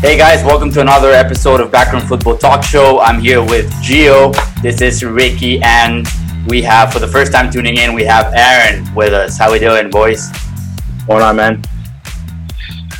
[0.00, 3.00] Hey guys, welcome to another episode of Backroom Football Talk Show.
[3.00, 4.34] I'm here with Gio.
[4.62, 6.06] This is Ricky, and
[6.48, 9.36] we have, for the first time tuning in, we have Aaron with us.
[9.36, 10.30] How we doing, boys?
[11.06, 11.62] Going on, man?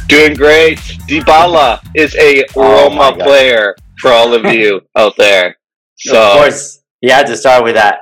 [0.09, 0.77] Doing great.
[1.09, 5.57] Dybala is a Oh Roma player for all of you out there.
[5.97, 8.01] So of course, you had to start with that.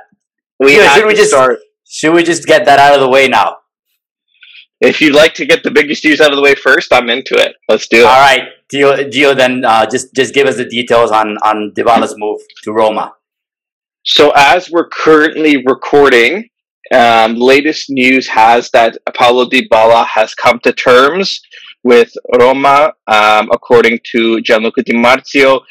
[0.59, 1.59] we should we just- start.
[1.91, 3.55] Should we just get that out of the way now?
[4.81, 7.35] If you'd like to get the biggest news out of the way first, I'm into
[7.35, 7.55] it.
[7.67, 8.05] Let's do it.
[8.05, 12.15] All right, Gio, Gio then uh, just just give us the details on on Dybala's
[12.17, 13.13] move to Roma.
[14.05, 16.49] So as we're currently recording,
[16.93, 21.41] um, latest news has that Paulo Dybala has come to terms
[21.83, 25.61] with Roma, um, according to Gianluca Di Marzio,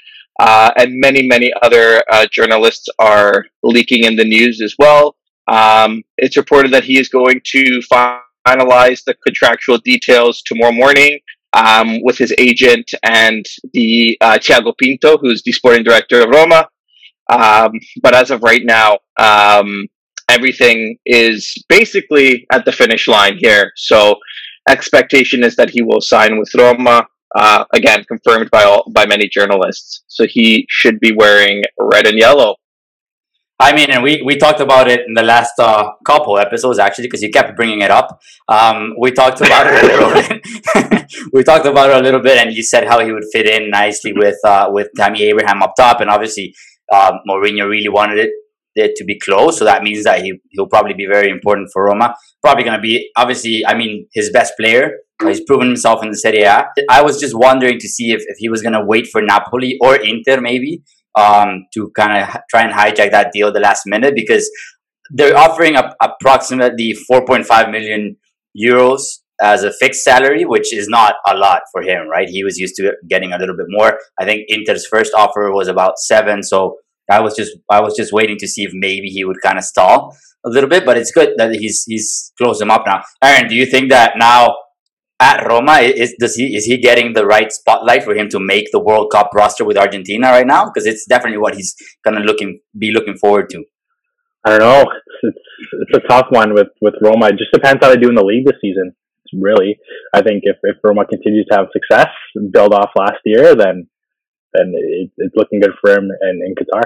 [0.41, 5.17] uh, and many, many other uh, journalists are leaking in the news as well.
[5.49, 7.83] Um, it's reported that he is going to
[8.49, 11.19] finalize the contractual details tomorrow morning
[11.53, 16.69] um, with his agent and the uh, Thiago Pinto, who's the sporting director of Roma.
[17.31, 19.87] Um, but as of right now, um,
[20.29, 23.73] everything is basically at the finish line here.
[23.77, 24.17] So
[24.69, 27.07] expectation is that he will sign with Roma.
[27.35, 30.03] Uh, again, confirmed by all by many journalists.
[30.09, 32.57] So he should be wearing red and yellow.
[33.61, 37.09] I mean, and we, we talked about it in the last uh, couple episodes actually
[37.09, 38.21] because you kept bringing it up.
[38.47, 40.13] Um, we talked about it a little
[40.95, 41.13] bit.
[41.33, 43.71] we talked about it a little bit, and you said how he would fit in
[43.71, 46.55] nicely with uh, with Tammy Abraham up top, and obviously
[46.93, 48.31] um, Mourinho really wanted it,
[48.77, 51.87] it to be close, so that means that he he'll probably be very important for
[51.87, 52.15] Roma.
[52.43, 54.93] Probably going to be obviously, I mean, his best player.
[55.21, 56.69] He's proven himself in the Serie A.
[56.89, 59.77] I was just wondering to see if, if he was going to wait for Napoli
[59.81, 60.85] or Inter maybe
[61.19, 64.49] um, to kind of try and hijack that deal the last minute because
[65.11, 68.17] they're offering up approximately 4.5 million
[68.57, 69.01] euros
[69.41, 72.29] as a fixed salary, which is not a lot for him, right?
[72.29, 73.99] He was used to getting a little bit more.
[74.21, 76.77] I think Inter's first offer was about seven, so
[77.11, 79.65] I was just I was just waiting to see if maybe he would kind of
[79.65, 83.03] stall a little bit, but it's good that he's he's closed him up now.
[83.23, 84.57] Aaron, do you think that now
[85.21, 88.71] at Roma is does he is he getting the right spotlight for him to make
[88.71, 90.67] the World Cup roster with Argentina right now?
[90.67, 91.75] Because it's definitely what he's
[92.05, 93.65] gonna looking be looking forward to.
[94.45, 94.83] I don't know.
[94.83, 97.29] It's, it's, it's a tough one with, with Roma.
[97.29, 98.95] It just depends how they do in the league this season.
[99.35, 99.79] Really,
[100.15, 103.89] I think if, if Roma continues to have success, and build off last year, then
[104.55, 106.83] then it, it's looking good for him in, in Qatar.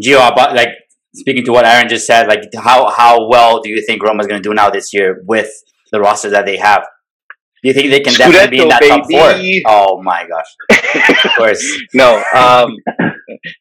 [0.00, 0.68] Gio, about like
[1.14, 4.40] speaking to what Aaron just said, like how how well do you think Roma's going
[4.40, 5.50] to do now this year with
[5.90, 6.84] the roster that they have?
[7.62, 9.62] Do you think they can definitely be in that top four?
[9.66, 11.24] Oh my gosh!
[11.24, 11.80] Of course.
[11.94, 12.76] no, um,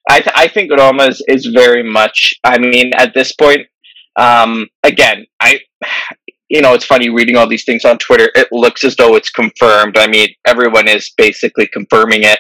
[0.10, 2.34] I th- I think Roma is, is very much.
[2.44, 3.62] I mean, at this point,
[4.18, 5.62] um, again, I
[6.50, 8.30] you know, it's funny reading all these things on Twitter.
[8.36, 9.98] It looks as though it's confirmed.
[9.98, 12.40] I mean, everyone is basically confirming it.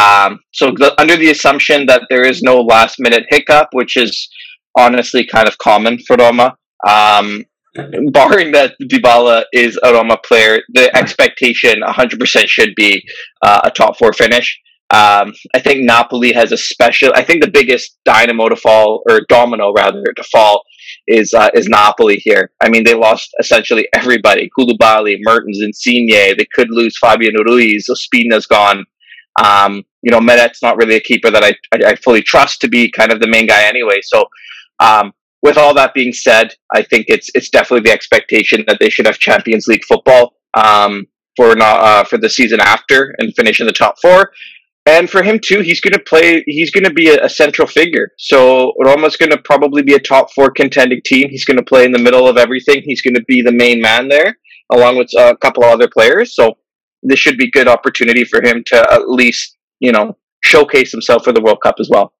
[0.00, 4.28] Um, so the, under the assumption that there is no last minute hiccup, which is
[4.76, 6.56] honestly kind of common for Roma.
[6.86, 7.44] Um,
[7.74, 13.02] barring that Dybala is a Roma player, the expectation 100% should be
[13.42, 14.58] uh, a top four finish.
[14.90, 17.12] Um, I think Napoli has a special.
[17.14, 20.64] I think the biggest dynamo to fall, or domino rather, to fall
[21.08, 22.50] is uh, is Napoli here.
[22.60, 26.36] I mean, they lost essentially everybody: Koulibaly, Mertens, Insigne.
[26.36, 27.88] They could lose Fabian Ruiz.
[27.88, 28.84] Ospina's gone.
[29.42, 32.68] Um, you know, Meret's not really a keeper that I, I I fully trust to
[32.68, 34.00] be kind of the main guy anyway.
[34.02, 34.26] So,
[34.78, 38.90] um, with all that being said, I think it's it's definitely the expectation that they
[38.90, 43.60] should have Champions League football um, for not uh, for the season after and finish
[43.60, 44.32] in the top four.
[44.84, 46.42] And for him too, he's going to play.
[46.46, 48.10] He's going to be a, a central figure.
[48.18, 51.28] So Roma's going to probably be a top four contending team.
[51.30, 52.82] He's going to play in the middle of everything.
[52.84, 54.36] He's going to be the main man there,
[54.72, 56.34] along with uh, a couple of other players.
[56.34, 56.56] So
[57.02, 61.32] this should be good opportunity for him to at least you know showcase himself for
[61.32, 62.12] the World Cup as well.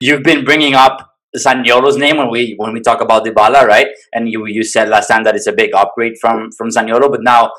[0.00, 3.88] You've been bringing up Zaniolo's name when we when we talk about Dybala, right?
[4.12, 7.22] And you you said last time that it's a big upgrade from from Zaniolo, but
[7.22, 7.52] now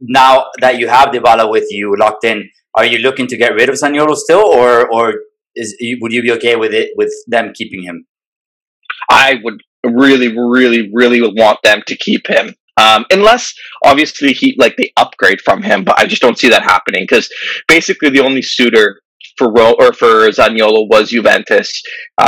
[0.00, 3.68] now that you have Dybala with you locked in, are you looking to get rid
[3.68, 5.14] of Zaniolo still, or or
[5.54, 8.06] is would you be okay with it with them keeping him?
[9.10, 12.54] I would really, really, really want them to keep him.
[12.76, 13.54] Um, unless
[13.84, 17.28] obviously he like they upgrade from him, but I just don't see that happening because
[17.68, 19.00] basically the only suitor
[19.40, 21.70] for Ro- or for Zaniolo was Juventus,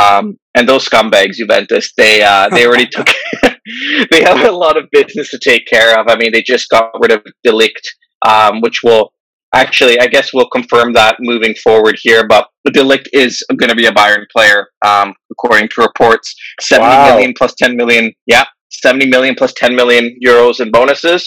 [0.01, 0.25] um,
[0.57, 3.09] and those scumbags Juventus they uh, they already took
[4.13, 6.09] they have a lot of business to take care of.
[6.09, 7.87] I mean they just got rid of De Ligt,
[8.33, 9.13] um, which will
[9.55, 13.71] actually I guess we'll confirm that moving forward here, but the De Ligt is going
[13.71, 16.35] to be a Bayern player um, according to reports.
[16.61, 17.09] Seventy Wow.
[17.15, 21.23] million plus ten million, yeah, seventy million plus ten million euros in bonuses.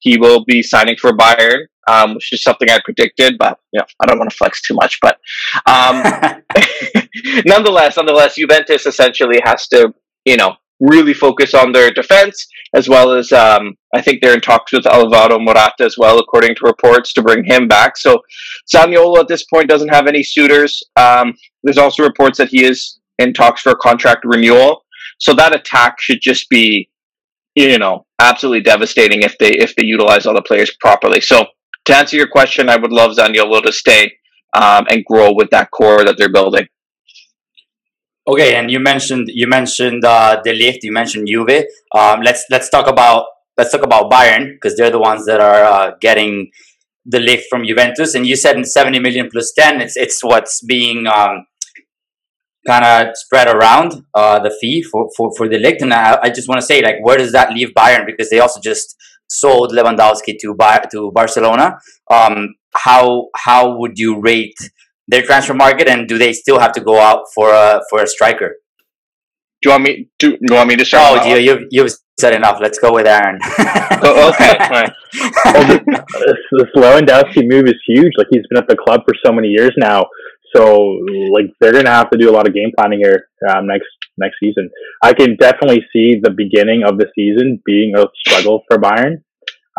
[0.00, 1.60] He will be signing for Bayern.
[1.88, 4.74] Um, which is something I predicted, but you know, I don't want to flex too
[4.74, 4.98] much.
[5.00, 5.18] But
[5.66, 6.02] um,
[7.46, 9.94] nonetheless, nonetheless, Juventus essentially has to,
[10.24, 14.40] you know, really focus on their defense as well as um, I think they're in
[14.40, 17.96] talks with Alvaro Morata as well, according to reports, to bring him back.
[17.96, 18.20] So
[18.72, 20.82] Zaniolo at this point doesn't have any suitors.
[20.96, 24.84] Um, there's also reports that he is in talks for a contract renewal.
[25.18, 26.88] So that attack should just be,
[27.54, 31.20] you know, absolutely devastating if they if they utilize all the players properly.
[31.20, 31.46] So
[31.90, 34.02] to answer your question, I would love Zaniolo to stay
[34.54, 36.66] um, and grow with that core that they're building.
[38.26, 41.64] Okay, and you mentioned you mentioned uh, De Ligt, you mentioned Juve.
[41.94, 43.24] Um, let's let's talk about
[43.56, 46.50] let's talk about Bayern because they're the ones that are uh, getting
[47.08, 48.14] De Ligt from Juventus.
[48.14, 51.46] And you said in seventy million plus ten, it's it's what's being um,
[52.66, 55.80] kind of spread around uh, the fee for for for De Ligt.
[55.80, 58.06] And I, I just want to say, like, where does that leave Bayern?
[58.06, 58.96] Because they also just
[59.30, 61.78] sold Lewandowski to Bar- to Barcelona.
[62.10, 64.54] Um, how how would you rate?
[65.10, 68.06] their transfer market, and do they still have to go out for a for a
[68.06, 68.56] striker?
[69.60, 70.08] Do you want me?
[70.18, 71.20] Do, do you want me to start?
[71.20, 72.58] Oh, Gio, you've you've said enough.
[72.60, 73.38] Let's go with Aaron.
[74.02, 74.92] oh, okay, fine.
[75.44, 78.12] well, this, this Lewandowski move is huge.
[78.16, 80.06] Like he's been at the club for so many years now.
[80.54, 80.78] So
[81.32, 83.88] like they're gonna have to do a lot of game planning here um, next
[84.20, 84.70] next season.
[85.02, 89.22] I can definitely see the beginning of the season being a struggle for Bayern.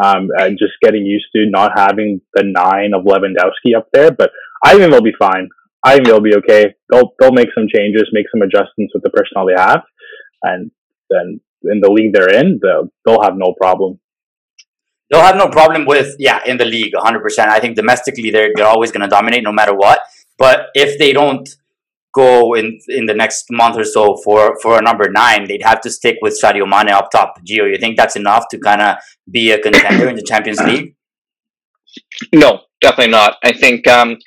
[0.03, 4.31] Um, just getting used to not having the nine of Lewandowski up there, but
[4.63, 5.49] I think they'll be fine.
[5.83, 6.75] I think they'll be okay.
[6.89, 9.81] They'll they'll make some changes, make some adjustments with the personnel they have,
[10.43, 10.71] and
[11.09, 13.99] then in the league they're in, they'll they'll have no problem.
[15.09, 17.21] They'll have no problem with yeah in the league, 100.
[17.21, 19.99] percent I think domestically they're they're always going to dominate no matter what.
[20.37, 21.47] But if they don't
[22.13, 25.81] go in in the next month or so for for a number nine, they'd have
[25.81, 27.35] to stick with Sadio Mane up top.
[27.45, 28.97] Gio, you think that's enough to kind of
[29.29, 30.95] be a contender in the Champions League?
[32.33, 33.37] No, definitely not.
[33.43, 34.17] I think um,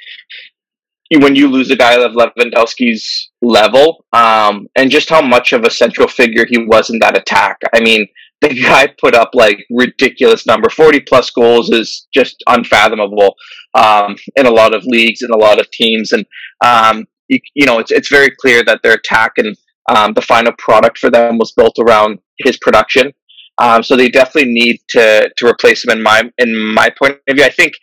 [1.20, 5.70] when you lose a guy of Lewandowski's level, um, and just how much of a
[5.70, 7.58] central figure he was in that attack.
[7.74, 8.06] I mean,
[8.40, 13.34] the guy put up like ridiculous number, forty plus goals is just unfathomable
[13.74, 16.26] um, in a lot of leagues and a lot of teams, and
[16.64, 19.56] um, you, you, know it's it's very clear that their attack and
[19.88, 23.12] um, the final product for them was built around his production.
[23.58, 27.36] Um, so they definitely need to to replace him in my in my point of
[27.36, 27.44] view.
[27.44, 27.74] I think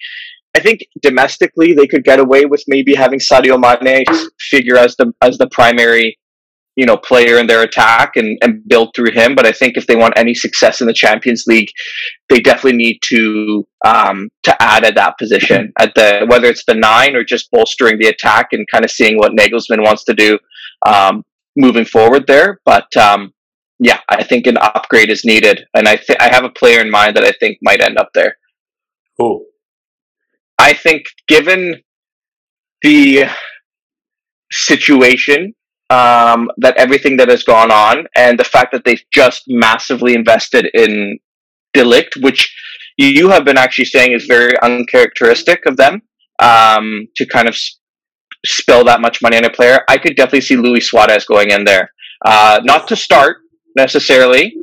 [0.55, 4.03] I think domestically they could get away with maybe having Sadio Mane
[4.39, 6.17] figure as the as the primary,
[6.75, 9.35] you know, player in their attack and, and build through him.
[9.35, 11.69] But I think if they want any success in the Champions League,
[12.29, 16.75] they definitely need to um, to add at that position at the whether it's the
[16.75, 20.39] nine or just bolstering the attack and kind of seeing what Nagelsmann wants to do
[20.85, 21.23] um,
[21.55, 22.59] moving forward there.
[22.65, 23.33] But um,
[23.79, 26.91] yeah, I think an upgrade is needed, and I th- I have a player in
[26.91, 28.37] mind that I think might end up there.
[29.17, 29.45] Who?
[30.59, 31.81] I think, given
[32.83, 33.25] the
[34.51, 35.55] situation,
[35.91, 40.69] um, that everything that has gone on, and the fact that they've just massively invested
[40.73, 41.19] in
[41.73, 42.41] De Ligt, which
[42.97, 46.01] you have been actually saying is very uncharacteristic of them
[46.39, 47.57] um, to kind of
[48.45, 49.81] spill that much money on a player.
[49.89, 51.91] I could definitely see Luis Suarez going in there,
[52.25, 53.37] uh, not to start
[53.75, 54.53] necessarily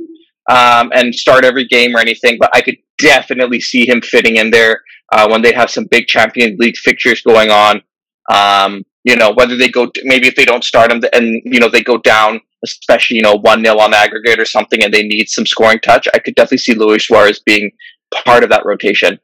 [0.50, 4.50] um, and start every game or anything, but I could definitely see him fitting in
[4.50, 4.80] there
[5.12, 7.82] uh, when they have some big Champions League fixtures going on.
[8.30, 11.68] Um, you know, whether they go, maybe if they don't start him and, you know,
[11.68, 15.02] they go down, especially, you know, 1 0 on the aggregate or something and they
[15.02, 17.70] need some scoring touch, I could definitely see Luis Suarez being
[18.24, 19.18] part of that rotation.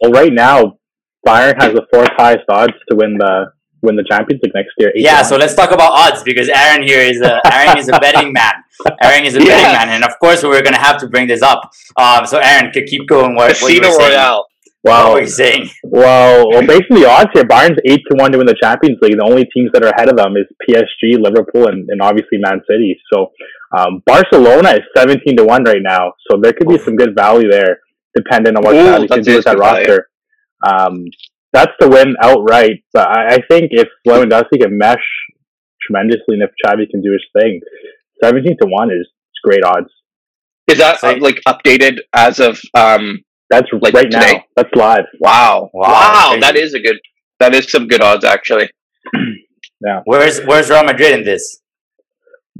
[0.00, 0.78] Well, right now,
[1.26, 4.92] Bayern has the fourth highest odds to win the win the Champions League next year.
[4.94, 8.32] Yeah, so let's talk about odds because Aaron here is a Aaron is a betting
[8.32, 8.54] man.
[9.02, 9.46] Aaron is a yeah.
[9.46, 11.70] betting man, and of course we're going to have to bring this up.
[11.96, 13.34] Um, so Aaron, could keep going.
[13.34, 14.46] What, Casino what Royale.
[14.82, 15.10] Wow.
[15.10, 15.68] What are you saying?
[15.84, 18.98] Well, well, based on the odds here, Bayern's eight to one to win the Champions
[19.02, 19.18] League.
[19.18, 22.62] The only teams that are ahead of them is PSG, Liverpool, and, and obviously Man
[22.68, 22.98] City.
[23.12, 23.30] So
[23.76, 26.14] um, Barcelona is seventeen to one right now.
[26.30, 27.80] So there could be some good value there,
[28.16, 30.08] depending on what Xavi can do with that roster.
[30.66, 31.04] Um,
[31.52, 32.82] that's the win outright.
[32.94, 35.04] But I, I think if Lewandowski can mesh
[35.86, 37.60] tremendously, and if Xavi can do his thing,
[38.24, 39.06] seventeen to one is
[39.44, 39.90] great odds.
[40.68, 43.20] Is that uh, like updated as of um?
[43.50, 44.32] That's like right today?
[44.32, 44.42] now.
[44.56, 45.04] That's live.
[45.18, 46.98] Wow, wow, wow that is a good.
[47.40, 48.70] That is some good odds actually.
[49.84, 50.02] yeah.
[50.04, 51.60] Where's Where's Real Madrid in this?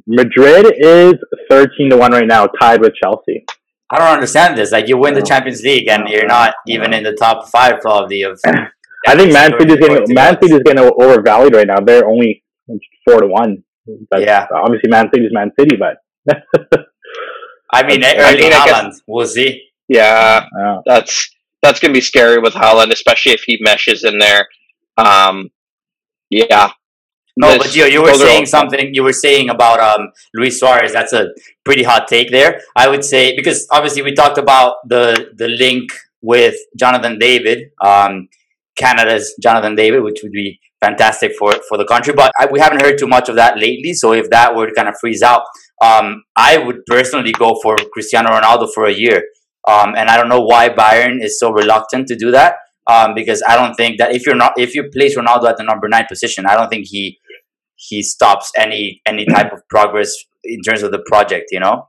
[0.06, 1.14] Madrid is
[1.48, 3.44] thirteen to one right now, tied with Chelsea.
[3.92, 4.72] I don't understand this.
[4.72, 8.22] Like you win the Champions League and you're not even in the top five probably
[8.22, 8.40] of
[9.06, 11.80] I think Man City is getting Man City is getting overvalued right now.
[11.80, 12.42] They're only
[13.04, 13.62] four to one.
[14.10, 15.98] That's, yeah, obviously Man City is Man City, but
[17.72, 19.69] I mean, I mean, Haaland, we'll see.
[19.90, 20.46] Yeah,
[20.86, 24.46] that's that's going to be scary with Haaland, especially if he meshes in there.
[24.96, 25.50] Um,
[26.30, 26.70] yeah.
[27.36, 28.94] No, but Gio, you were saying something.
[28.94, 30.92] You were saying about um, Luis Suarez.
[30.92, 31.30] That's a
[31.64, 32.60] pretty hot take there.
[32.76, 35.90] I would say because obviously we talked about the the link
[36.22, 38.28] with Jonathan David, um,
[38.76, 42.14] Canada's Jonathan David, which would be fantastic for for the country.
[42.14, 43.92] But I, we haven't heard too much of that lately.
[43.94, 45.42] So if that were to kind of freeze out,
[45.82, 49.24] um, I would personally go for Cristiano Ronaldo for a year.
[49.68, 52.56] Um, and I don't know why Bayern is so reluctant to do that.
[52.90, 55.64] Um, because I don't think that if you're not if you place Ronaldo at the
[55.64, 57.18] number nine position, I don't think he
[57.76, 60.12] he stops any any type of progress
[60.42, 61.46] in terms of the project.
[61.52, 61.88] You know.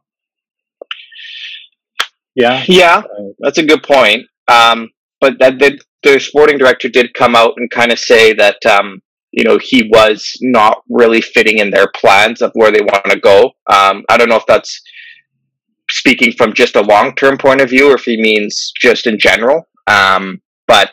[2.36, 2.64] Yeah.
[2.68, 3.04] Yeah,
[3.40, 4.26] that's a good point.
[4.48, 8.58] Um, but that did, the sporting director did come out and kind of say that
[8.66, 9.02] um,
[9.32, 13.20] you know he was not really fitting in their plans of where they want to
[13.20, 13.52] go.
[13.72, 14.82] Um, I don't know if that's
[16.02, 19.20] speaking from just a long term point of view or if he means just in
[19.20, 19.68] general.
[19.88, 20.92] Um, but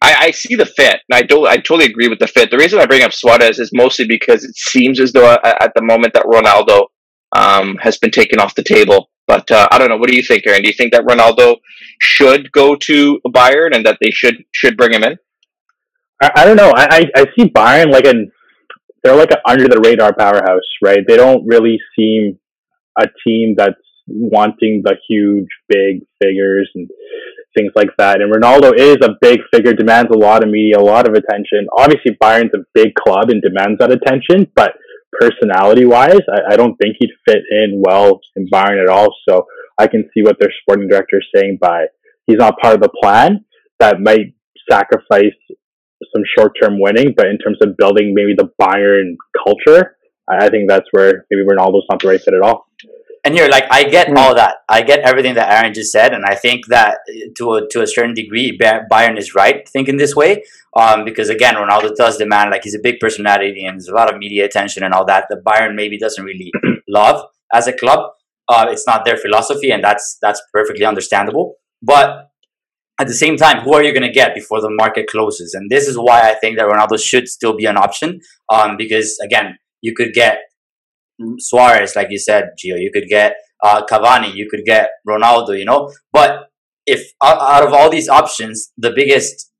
[0.00, 2.50] I, I, see the fit, and I do I totally agree with the fit.
[2.50, 5.72] The reason I bring up Suarez is mostly because it seems as though at, at
[5.74, 6.86] the moment that Ronaldo
[7.36, 9.10] um, has been taken off the table.
[9.26, 9.96] But uh, I don't know.
[9.96, 10.62] What do you think, Aaron?
[10.62, 11.56] Do you think that Ronaldo
[12.00, 15.16] should go to Bayern and that they should should bring him in?
[16.22, 16.72] I, I don't know.
[16.76, 18.30] I, I, I see Bayern like an
[19.02, 21.00] they're like an under the radar powerhouse, right?
[21.06, 22.38] They don't really seem
[22.98, 23.74] a team that's
[24.06, 26.88] wanting the huge, big figures and
[27.56, 28.20] things like that.
[28.20, 31.66] And Ronaldo is a big figure, demands a lot of media, a lot of attention.
[31.76, 34.72] Obviously, Bayern's a big club and demands that attention, but
[35.20, 39.14] personality wise, I, I don't think he'd fit in well in Bayern at all.
[39.28, 39.46] So
[39.78, 41.86] I can see what their sporting director is saying by
[42.26, 43.44] he's not part of the plan.
[43.80, 44.34] That might
[44.70, 45.34] sacrifice
[46.14, 49.96] some short term winning, but in terms of building maybe the Bayern culture,
[50.28, 52.63] I, I think that's where maybe Ronaldo's not the right fit at all
[53.24, 54.18] and here, like, I get mm.
[54.18, 54.56] all that.
[54.68, 56.98] I get everything that Aaron just said, and I think that
[57.38, 60.44] to a, to a certain degree, Bayern is right thinking this way.
[60.76, 64.12] Um, because again, Ronaldo does demand like he's a big personality and there's a lot
[64.12, 65.26] of media attention and all that.
[65.30, 66.52] The Bayern maybe doesn't really
[66.88, 68.10] love as a club.
[68.48, 71.54] Uh, it's not their philosophy, and that's that's perfectly understandable.
[71.80, 72.30] But
[73.00, 75.54] at the same time, who are you going to get before the market closes?
[75.54, 78.20] And this is why I think that Ronaldo should still be an option.
[78.52, 80.40] Um, because again, you could get
[81.38, 82.80] Suarez, like you said, Gio.
[82.80, 84.34] You could get uh, Cavani.
[84.34, 85.58] You could get Ronaldo.
[85.58, 86.48] You know, but
[86.86, 89.50] if out of all these options, the biggest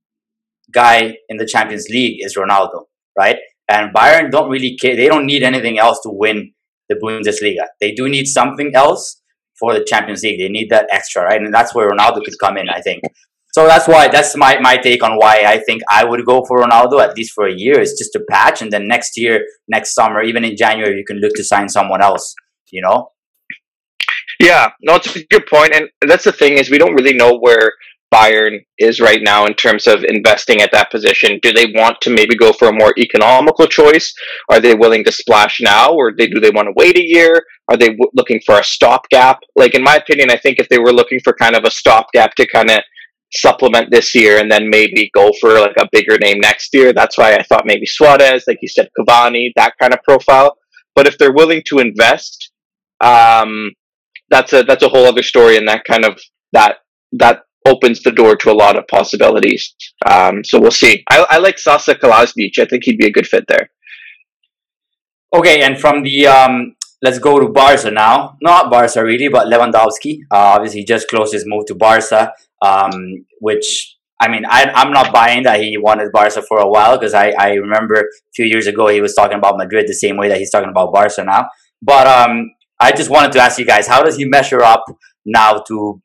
[0.72, 2.84] guy in the Champions League is Ronaldo,
[3.18, 3.38] right?
[3.68, 4.96] And Bayern don't really care.
[4.96, 6.52] They don't need anything else to win
[6.88, 7.66] the Bundesliga.
[7.80, 9.22] They do need something else
[9.58, 10.40] for the Champions League.
[10.40, 11.40] They need that extra, right?
[11.40, 13.02] And that's where Ronaldo could come in, I think.
[13.54, 16.58] So that's why that's my, my take on why I think I would go for
[16.58, 17.78] Ronaldo at least for a year.
[17.78, 21.18] It's just a patch, and then next year, next summer, even in January, you can
[21.18, 22.34] look to sign someone else.
[22.72, 23.12] You know.
[24.40, 27.38] Yeah, no, it's a good point, and that's the thing is we don't really know
[27.38, 27.74] where
[28.12, 31.38] Bayern is right now in terms of investing at that position.
[31.40, 34.12] Do they want to maybe go for a more economical choice?
[34.50, 37.44] Are they willing to splash now, or they, do they want to wait a year?
[37.68, 39.38] Are they w- looking for a stopgap?
[39.54, 42.34] Like in my opinion, I think if they were looking for kind of a stopgap
[42.34, 42.80] to kind of
[43.36, 46.92] supplement this year and then maybe go for like a bigger name next year.
[46.92, 50.56] That's why I thought maybe Suarez, like you said, Cavani, that kind of profile.
[50.94, 52.52] But if they're willing to invest,
[53.00, 53.72] um,
[54.30, 56.20] that's a that's a whole other story, and that kind of
[56.52, 56.76] that
[57.12, 59.74] that opens the door to a lot of possibilities.
[60.06, 61.02] Um, so we'll see.
[61.10, 62.58] I, I like Sasa Kalajdzic.
[62.58, 63.70] I think he'd be a good fit there.
[65.34, 68.36] Okay, and from the um, let's go to Barca now.
[68.40, 70.20] Not Barca really, but Lewandowski.
[70.30, 72.32] Uh, obviously, just closed his move to Barca
[72.64, 72.90] um,
[73.40, 77.14] which I mean, I, I'm not buying that he wanted Barca for a while because
[77.14, 78.04] I, I remember a
[78.34, 80.92] few years ago he was talking about Madrid the same way that he's talking about
[80.92, 81.48] Barca now.
[81.82, 84.84] But um, I just wanted to ask you guys, how does he measure up
[85.26, 86.00] now to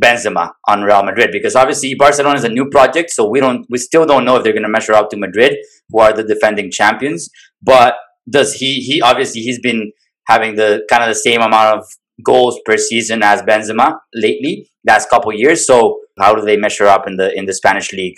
[0.00, 1.30] Benzema on Real Madrid?
[1.32, 4.44] Because obviously Barcelona is a new project, so we don't, we still don't know if
[4.44, 5.56] they're going to measure up to Madrid,
[5.88, 7.28] who are the defending champions.
[7.60, 7.94] But
[8.30, 8.74] does he?
[8.80, 9.92] He obviously he's been
[10.28, 11.86] having the kind of the same amount of
[12.24, 15.66] goals per season as Benzema lately, last couple years.
[15.66, 18.16] So how do they measure up in the in the Spanish league?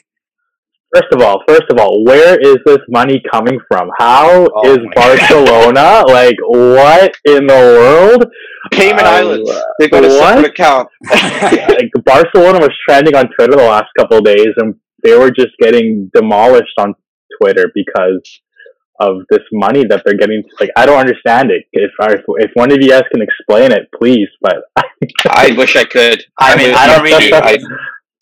[0.95, 3.91] First of all, first of all, where is this money coming from?
[3.99, 6.37] How oh is Barcelona like?
[6.47, 8.27] What in the world?
[8.71, 9.51] Cayman um, Islands.
[9.81, 10.89] They got a separate account.
[11.11, 15.51] like Barcelona was trending on Twitter the last couple of days, and they were just
[15.61, 16.95] getting demolished on
[17.41, 18.41] Twitter because
[19.01, 20.43] of this money that they're getting.
[20.61, 21.65] Like, I don't understand it.
[21.73, 24.29] If I, if one of you guys can explain it, please.
[24.41, 24.57] But
[25.31, 26.23] I wish I could.
[26.39, 27.33] I mean, I don't really.
[27.33, 27.59] I,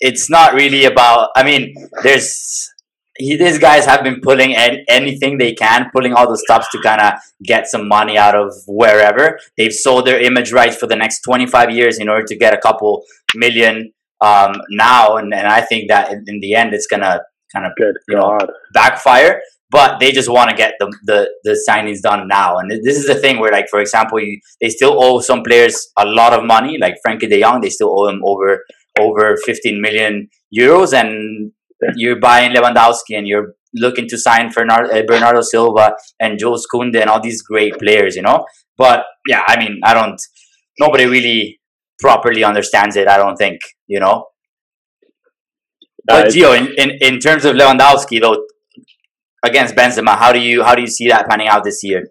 [0.01, 1.31] it's not really about.
[1.37, 2.73] I mean, there's
[3.19, 6.81] he, these guys have been pulling any, anything they can, pulling all the stops to
[6.83, 7.15] kind of
[7.45, 9.39] get some money out of wherever.
[9.57, 12.59] They've sold their image rights for the next 25 years in order to get a
[12.59, 17.21] couple million um, now, and, and I think that in, in the end it's gonna
[17.53, 18.39] kind of you know,
[18.73, 19.41] backfire.
[19.73, 23.07] But they just want to get the, the the signings done now, and this is
[23.07, 26.45] the thing where, like, for example, you they still owe some players a lot of
[26.45, 27.63] money, like Frenkie De Jong.
[27.63, 28.65] They still owe him over
[29.01, 31.53] over 15 million euros, and
[31.97, 37.01] you're buying Lewandowski, and you're looking to sign Bernardo, uh, Bernardo Silva and Joe Kounde
[37.01, 38.45] and all these great players, you know.
[38.77, 40.21] But yeah, I mean, I don't.
[40.79, 41.61] Nobody really
[41.99, 43.09] properly understands it.
[43.09, 44.27] I don't think, you know.
[46.05, 48.45] But Gio, in, in, in terms of Lewandowski though,
[49.45, 52.09] against Benzema, how do you how do you see that panning out this year?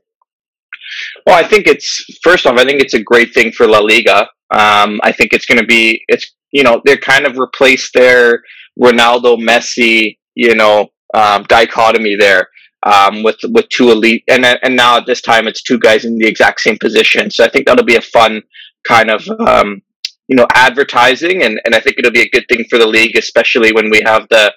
[1.25, 4.27] Well, I think it's first off, I think it's a great thing for La Liga.
[4.53, 8.43] Um, I think it's going to be it's you know they're kind of replaced their
[8.79, 12.47] Ronaldo Messi you know um, dichotomy there
[12.83, 16.17] um, with with two elite and and now at this time it's two guys in
[16.17, 17.31] the exact same position.
[17.31, 18.41] So I think that'll be a fun
[18.87, 19.81] kind of um,
[20.27, 23.17] you know advertising and and I think it'll be a good thing for the league,
[23.17, 24.53] especially when we have the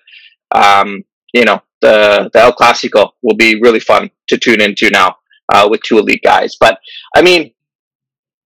[0.53, 5.17] um, you know the the El Clasico will be really fun to tune into now
[5.53, 6.57] uh, with two elite guys.
[6.59, 6.79] But
[7.15, 7.53] I mean,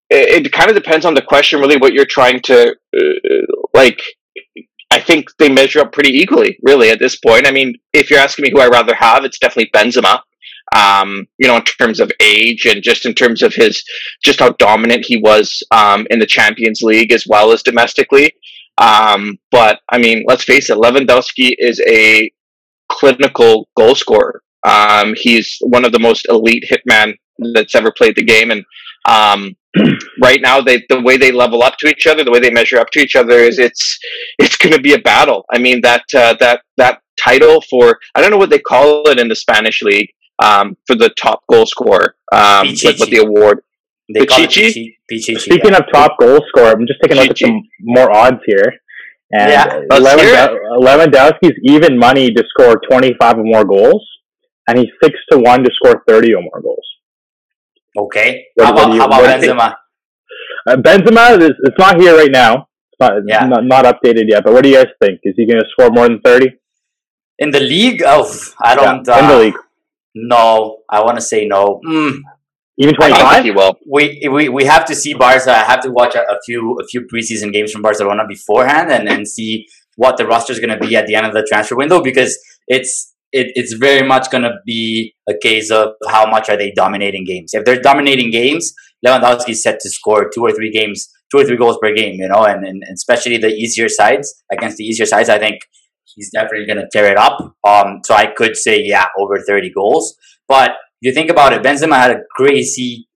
[0.09, 4.01] it, it kind of depends on the question, really, what you're trying to uh, like.
[4.91, 7.47] I think they measure up pretty equally, really, at this point.
[7.47, 10.21] I mean, if you're asking me who I rather have, it's definitely Benzema.
[10.75, 13.83] Um, you know, in terms of age and just in terms of his,
[14.23, 18.33] just how dominant he was um, in the Champions League as well as domestically.
[18.79, 22.31] Um, but I mean, let's face it, Lewandowski is a
[22.99, 24.41] clinical goal scorer.
[24.67, 27.13] Um, he's one of the most elite hitman
[27.53, 28.65] that's ever played the game, and
[29.07, 29.55] um,
[30.21, 32.79] right now, they the way they level up to each other, the way they measure
[32.79, 33.99] up to each other is it's
[34.37, 35.45] it's going to be a battle.
[35.51, 39.19] I mean that uh, that that title for I don't know what they call it
[39.19, 40.09] in the Spanish league
[40.43, 43.63] um, for the top goal scorer, um, like what the award.
[44.11, 44.95] They Pichichi?
[45.11, 45.39] Pichichi.
[45.39, 48.73] Speaking of top goal scorer, I'm just taking a look at some more odds here.
[49.31, 50.47] And Yeah, let's hear
[50.79, 54.03] Lewandowski, Lewandowski's even money to score 25 or more goals,
[54.67, 56.87] and he's six to one to score 30 or more goals.
[57.97, 58.45] Okay.
[58.55, 59.75] What- how about, you- how about what do you Benzema?
[60.67, 62.67] Uh, Benzema is it's not here right now.
[62.91, 63.45] It's not, Yeah.
[63.45, 64.43] not not updated yet.
[64.43, 65.19] But what do you guys think?
[65.23, 66.49] Is he going to score more than 30
[67.39, 68.01] In the league?
[68.05, 68.29] Oh,
[68.61, 68.97] I don't.
[68.97, 69.59] in the uh, league?
[70.15, 71.79] No, I want to say no.
[71.85, 72.17] Mm,
[72.79, 73.43] Even 25?
[73.43, 73.77] he will.
[73.85, 75.51] we, we we have to see Barca.
[75.51, 79.09] I have to watch a, a few a few preseason games from Barcelona beforehand and,
[79.09, 81.75] and see what the roster is going to be at the end of the transfer
[81.75, 86.49] window because it's it, it's very much going to be a case of how much
[86.49, 87.53] are they dominating games.
[87.53, 88.73] If they're dominating games,
[89.05, 92.15] Lewandowski is set to score two or three games, two or three goals per game.
[92.15, 95.59] You know, and, and especially the easier sides against the easier sides, I think
[96.05, 97.39] he's definitely going to tear it up.
[97.67, 100.15] Um, so I could say yeah, over thirty goals.
[100.47, 103.07] But you think about it, Benzema had a crazy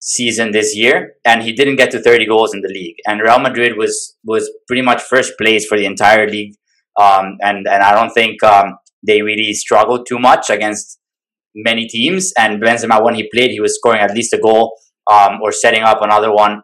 [0.00, 2.96] season this year, and he didn't get to 30 goals in the league.
[3.06, 6.54] And Real Madrid was was pretty much first place for the entire league,
[7.00, 10.98] um, and and I don't think um, they really struggled too much against
[11.54, 12.32] many teams.
[12.38, 14.76] And Benzema, when he played, he was scoring at least a goal
[15.10, 16.62] um, or setting up another one.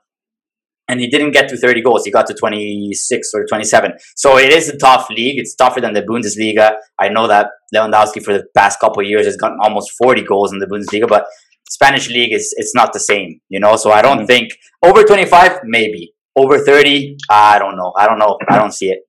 [0.89, 2.05] And he didn't get to 30 goals.
[2.05, 3.93] He got to 26 or 27.
[4.17, 5.39] So it is a tough league.
[5.39, 6.77] It's tougher than the Bundesliga.
[6.99, 10.53] I know that Lewandowski for the past couple of years has gotten almost 40 goals
[10.53, 11.27] in the Bundesliga, but
[11.69, 13.77] Spanish league is it's not the same, you know.
[13.77, 16.15] So I don't think over 25 maybe.
[16.37, 17.93] Over 30, I don't know.
[17.97, 18.39] I don't know.
[18.49, 19.01] I don't see it.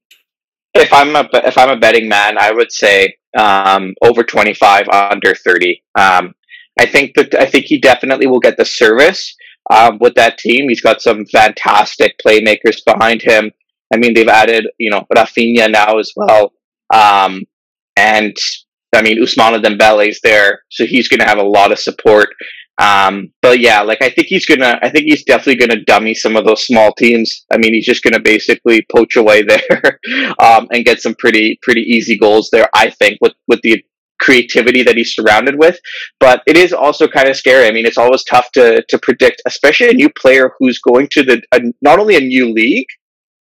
[0.74, 5.36] If I'm a if I'm a betting man, I would say um, over 25, under
[5.36, 5.84] 30.
[5.96, 6.34] Um,
[6.80, 9.36] I think that I think he definitely will get the service
[9.70, 10.70] um, with that team.
[10.70, 13.52] He's got some fantastic playmakers behind him.
[13.94, 16.54] I mean, they've added you know Rafinha now as well,
[16.94, 17.44] um,
[17.96, 18.36] and
[18.94, 22.30] I mean Ousmane Dembele's there, so he's going to have a lot of support.
[22.80, 26.38] Um, but yeah, like I think he's gonna, I think he's definitely gonna dummy some
[26.38, 27.46] of those small teams.
[27.52, 30.00] I mean, he's just gonna basically poach away there,
[30.40, 32.70] um, and get some pretty, pretty easy goals there.
[32.74, 33.84] I think with with the
[34.20, 35.80] creativity that he's surrounded with.
[36.20, 37.68] But it is also kind of scary.
[37.68, 41.24] I mean, it's always tough to to predict, especially a new player who's going to
[41.24, 42.88] the a, not only a new league,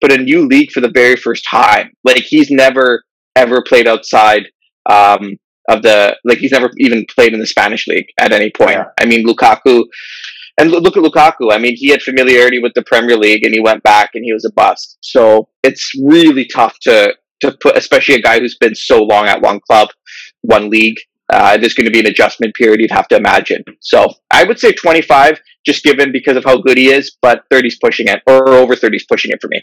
[0.01, 1.93] but a new league for the very first time.
[2.05, 3.05] Like he's never
[3.37, 4.49] ever played outside.
[4.91, 5.37] Um,
[5.69, 8.73] of the like he's never even played in the Spanish league at any point.
[8.73, 8.87] Yeah.
[8.99, 9.85] I mean Lukaku
[10.59, 11.53] and look at Lukaku.
[11.53, 14.33] I mean he had familiarity with the Premier League and he went back and he
[14.33, 14.97] was a bust.
[15.03, 19.41] So it's really tough to to put especially a guy who's been so long at
[19.41, 19.89] one club,
[20.49, 20.97] one league.
[21.31, 23.63] Uh, there's going to be an adjustment period, you'd have to imagine.
[23.81, 27.79] So I would say 25, just given because of how good he is, but 30's
[27.79, 29.63] pushing it, or over 30's pushing it for me.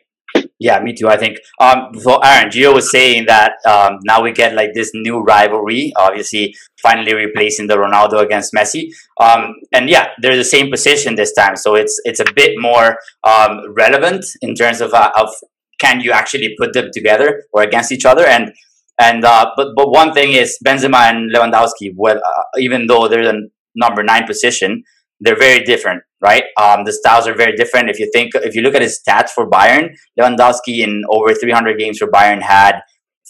[0.59, 1.07] Yeah, me too.
[1.07, 1.39] I think.
[1.59, 5.93] Um, so Aaron, Gio was saying that um, now we get like this new rivalry.
[5.95, 8.89] Obviously, finally replacing the Ronaldo against Messi.
[9.19, 12.97] Um, and yeah, they're the same position this time, so it's it's a bit more
[13.23, 15.29] um, relevant in terms of uh, of
[15.79, 18.25] can you actually put them together or against each other?
[18.25, 18.53] And
[18.99, 21.93] and uh, but but one thing is Benzema and Lewandowski.
[21.95, 24.83] Well, uh, even though they're the number nine position,
[25.19, 26.43] they're very different, right?
[26.59, 27.89] Um, the styles are very different.
[27.89, 31.77] If you think, if you look at his stats for Bayern, Lewandowski in over 300
[31.77, 32.81] games for Bayern had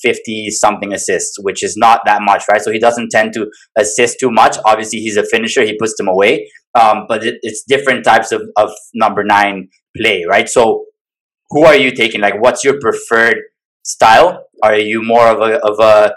[0.01, 2.61] 50 something assists, which is not that much, right?
[2.61, 4.57] So he doesn't tend to assist too much.
[4.65, 6.49] Obviously, he's a finisher, he puts them away.
[6.79, 10.49] Um, but it, it's different types of, of number nine play, right?
[10.49, 10.85] So
[11.49, 12.21] who are you taking?
[12.21, 13.37] Like, what's your preferred
[13.85, 14.47] style?
[14.63, 16.13] Are you more of a, of a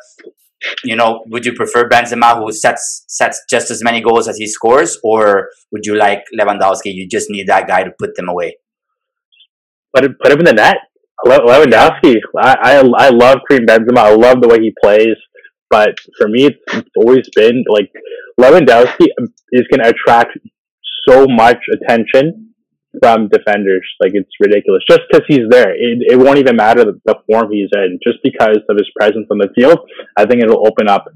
[0.85, 4.46] you know, would you prefer Benzema who sets sets just as many goals as he
[4.46, 6.92] scores, or would you like Lewandowski?
[6.92, 8.57] You just need that guy to put them away.
[9.94, 10.78] Put put him in the net.
[11.24, 13.98] Lewandowski, I, I, I love Karim Benzema.
[13.98, 15.16] I love the way he plays.
[15.70, 17.90] But for me, it's, it's always been like
[18.40, 19.07] Lewandowski
[19.52, 20.38] is going to attract
[21.09, 22.47] so much attention
[23.00, 23.87] from defenders.
[24.00, 24.82] Like it's ridiculous.
[24.88, 27.98] Just because he's there, it, it won't even matter the, the, form he's in.
[28.06, 29.78] Just because of his presence on the field,
[30.16, 31.06] I think it'll open up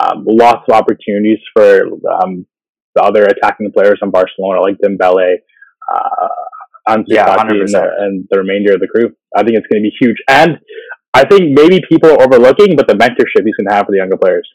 [0.00, 1.86] um, lots of opportunities for
[2.22, 2.46] um,
[2.94, 5.36] the other attacking players on Barcelona, like Dembele,
[5.92, 6.28] uh,
[6.88, 9.12] Ansu yeah, and, the, and the remainder of the crew.
[9.34, 10.16] I think it's going to be huge.
[10.28, 10.58] And
[11.14, 13.98] I think maybe people are overlooking, but the mentorship he's going to have for the
[13.98, 14.48] younger players.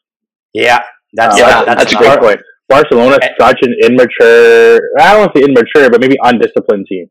[0.53, 0.81] Yeah,
[1.13, 2.39] that's, uh, yeah, that's, that's a great point.
[2.71, 7.07] Barcelona is such an immature, I don't want to say immature, but maybe undisciplined team.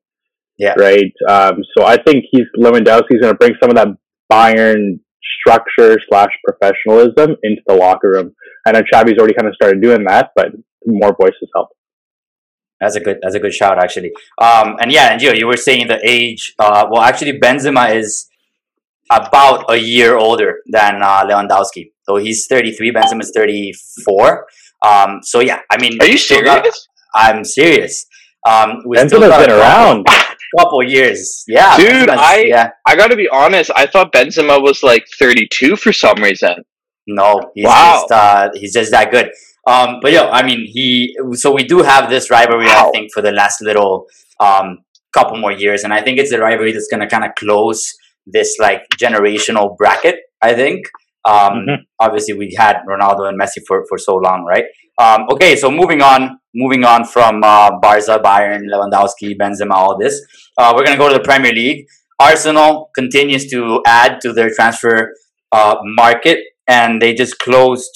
[0.56, 0.74] Yeah.
[0.76, 1.12] Right.
[1.28, 3.88] Um, so I think he's Lewandowski's going to bring some of that
[4.30, 5.00] Bayern
[5.40, 8.34] structure slash professionalism into the locker room.
[8.66, 10.48] I know Xavi's already kind of started doing that, but
[10.86, 11.68] more voices help.
[12.80, 13.18] That's a good.
[13.22, 14.12] That's a good shout, actually.
[14.40, 16.54] Um, and yeah, and Gio, you were saying the age.
[16.58, 18.28] Uh, well, actually, Benzema is
[19.10, 21.92] about a year older than uh, Lewandowski.
[22.04, 22.92] So he's 33.
[22.92, 24.46] Benzema is 34.
[24.86, 26.44] Um, so yeah, I mean, are you serious?
[26.44, 26.74] Got,
[27.14, 28.06] I'm serious.
[28.48, 31.44] Um, Benzema's been around a couple years.
[31.46, 32.08] Yeah, dude.
[32.08, 32.70] I yeah.
[32.86, 33.70] I got to be honest.
[33.76, 36.64] I thought Benzema was like 32 for some reason.
[37.06, 37.94] No, he's wow.
[38.00, 39.30] just uh, he's just that good.
[39.66, 41.16] Um, but yeah, I mean, he.
[41.34, 42.88] So we do have this rivalry, wow.
[42.88, 44.06] I think, for the last little
[44.38, 44.78] um,
[45.12, 47.92] couple more years, and I think it's the rivalry that's going to kind of close
[48.26, 50.16] this like generational bracket.
[50.40, 50.86] I think.
[51.24, 51.82] Um, mm-hmm.
[51.98, 54.64] Obviously, we had Ronaldo and Messi for, for so long, right?
[54.98, 60.20] Um, okay, so moving on, moving on from uh, Barca, Bayern, Lewandowski, Benzema, all this,
[60.58, 61.86] uh, we're gonna go to the Premier League.
[62.18, 65.14] Arsenal continues to add to their transfer
[65.52, 67.90] uh, market, and they just closed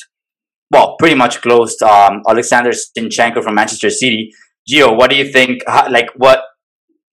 [0.75, 1.83] well, pretty much closed.
[1.83, 4.33] Um, Alexander Zinchenko from Manchester City.
[4.69, 5.63] Gio, what do you think?
[5.69, 6.41] How, like, what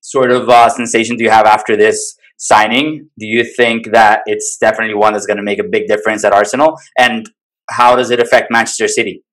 [0.00, 3.08] sort of uh, sensation do you have after this signing?
[3.18, 6.32] Do you think that it's definitely one that's going to make a big difference at
[6.32, 6.76] Arsenal?
[6.98, 7.28] And
[7.70, 9.24] how does it affect Manchester City?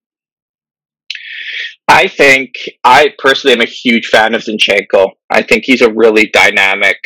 [1.87, 2.51] I think
[2.83, 5.09] I personally am a huge fan of Zinchenko.
[5.31, 6.97] I think he's a really dynamic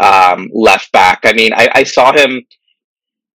[0.00, 1.20] um, left back.
[1.24, 2.42] I mean, I, I saw him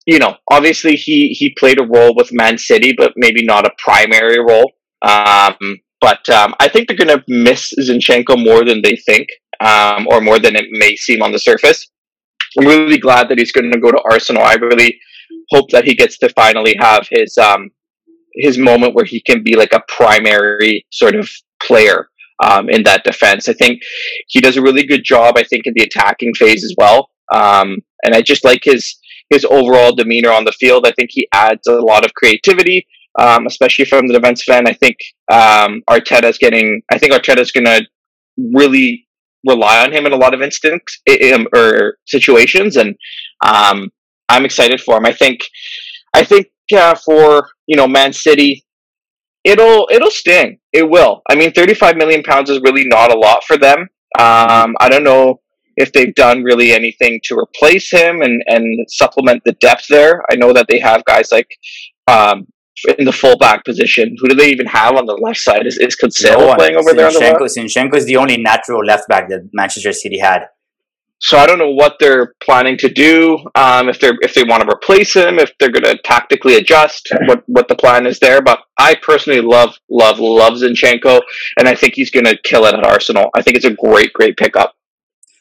[0.09, 3.71] you know, obviously he he played a role with Man City, but maybe not a
[3.77, 4.71] primary role.
[5.03, 5.55] Um,
[6.01, 9.27] but um, I think they're going to miss Zinchenko more than they think,
[9.59, 11.87] um, or more than it may seem on the surface.
[12.57, 14.43] I'm really glad that he's going to go to Arsenal.
[14.43, 14.99] I really
[15.51, 17.69] hope that he gets to finally have his um,
[18.33, 21.29] his moment where he can be like a primary sort of
[21.61, 22.09] player
[22.43, 23.49] um, in that defense.
[23.49, 23.81] I think
[24.27, 25.35] he does a really good job.
[25.37, 27.09] I think in the attacking phase as well.
[27.31, 28.97] Um, and I just like his
[29.29, 30.87] his overall demeanor on the field.
[30.87, 32.87] I think he adds a lot of creativity,
[33.19, 34.67] um, especially from the defense end.
[34.67, 34.97] I think
[35.31, 36.81] um, Arteta's getting.
[36.91, 37.85] I think Arteta's going to
[38.53, 39.07] really
[39.47, 40.99] rely on him in a lot of instances
[41.55, 42.95] or situations, and
[43.45, 43.89] um,
[44.27, 45.05] I'm excited for him.
[45.05, 45.41] I think.
[46.11, 48.65] I think uh, for you know Man City,
[49.43, 50.59] it'll it'll sting.
[50.73, 51.21] It will.
[51.29, 53.87] I mean, 35 million pounds is really not a lot for them.
[54.17, 55.39] Um, I don't know
[55.77, 60.21] if they've done really anything to replace him and, and supplement the depth there.
[60.29, 61.49] I know that they have guys like
[62.07, 62.47] um,
[62.97, 64.15] in the fullback position.
[64.19, 65.65] Who do they even have on the left side?
[65.65, 67.39] Is is Cancelo no playing over there on the left?
[67.41, 70.47] Zinchenko is the only natural left back that Manchester City had.
[71.21, 73.39] So I don't know what they're planning to do.
[73.53, 77.09] Um, if they're if they want to replace him, if they're going to tactically adjust,
[77.25, 78.41] what what the plan is there.
[78.41, 81.21] But I personally love love love Zinchenko,
[81.57, 83.29] and I think he's going to kill it at Arsenal.
[83.35, 84.75] I think it's a great great pickup.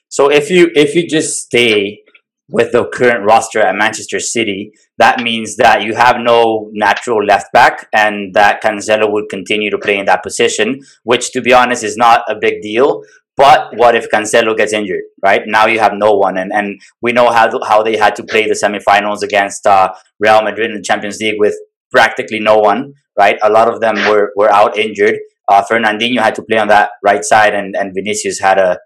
[0.09, 2.03] So if you if you just stay
[2.48, 7.52] with the current roster at Manchester City, that means that you have no natural left
[7.52, 11.84] back and that Cancelo would continue to play in that position, which to be honest
[11.84, 13.02] is not a big deal.
[13.37, 15.42] But what if Cancelo gets injured, right?
[15.46, 16.38] Now you have no one.
[16.38, 20.42] And, and we know how, how they had to play the semifinals against uh, Real
[20.42, 21.54] Madrid in the Champions League with
[21.92, 23.38] practically no one, right?
[23.42, 25.18] A lot of them were, were out injured.
[25.46, 28.78] Uh, Fernandinho had to play on that right side and, and Vinicius had a,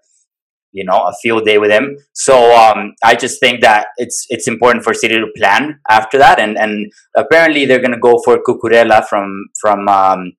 [0.73, 1.95] you know a field day with him.
[2.13, 6.39] So um, I just think that it's it's important for City to plan after that,
[6.39, 10.33] and and apparently they're going to go for Cucurella from from um,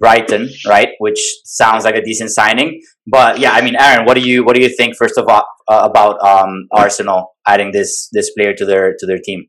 [0.00, 0.90] Brighton, right?
[0.98, 2.80] Which sounds like a decent signing.
[3.06, 5.44] But yeah, I mean, Aaron, what do you what do you think first of all
[5.68, 9.46] uh, about um, Arsenal adding this this player to their to their team?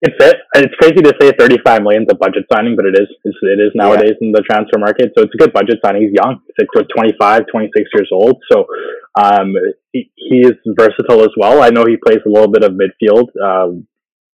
[0.00, 0.36] It's it.
[0.54, 3.08] It's crazy to say 35 million is a budget signing, but it is.
[3.24, 4.28] It is nowadays yeah.
[4.28, 5.10] in the transfer market.
[5.16, 6.02] So it's a good budget signing.
[6.02, 6.40] He's young.
[6.46, 8.38] He's like 25, 26 years old.
[8.50, 8.66] So
[9.18, 9.54] um,
[9.90, 11.62] he, he is versatile as well.
[11.62, 13.88] I know he plays a little bit of midfield um,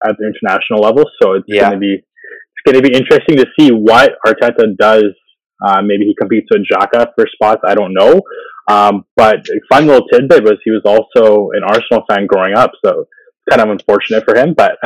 [0.04, 1.04] at the international level.
[1.22, 1.70] So it's yeah.
[1.70, 5.16] going to be it's going to be interesting to see what Arteta does.
[5.64, 7.62] Uh, maybe he competes with Xhaka for spots.
[7.66, 8.20] I don't know.
[8.68, 12.72] Um, but fun little tidbit was he was also an Arsenal fan growing up.
[12.84, 13.06] So
[13.48, 14.78] kind of unfortunate for him, but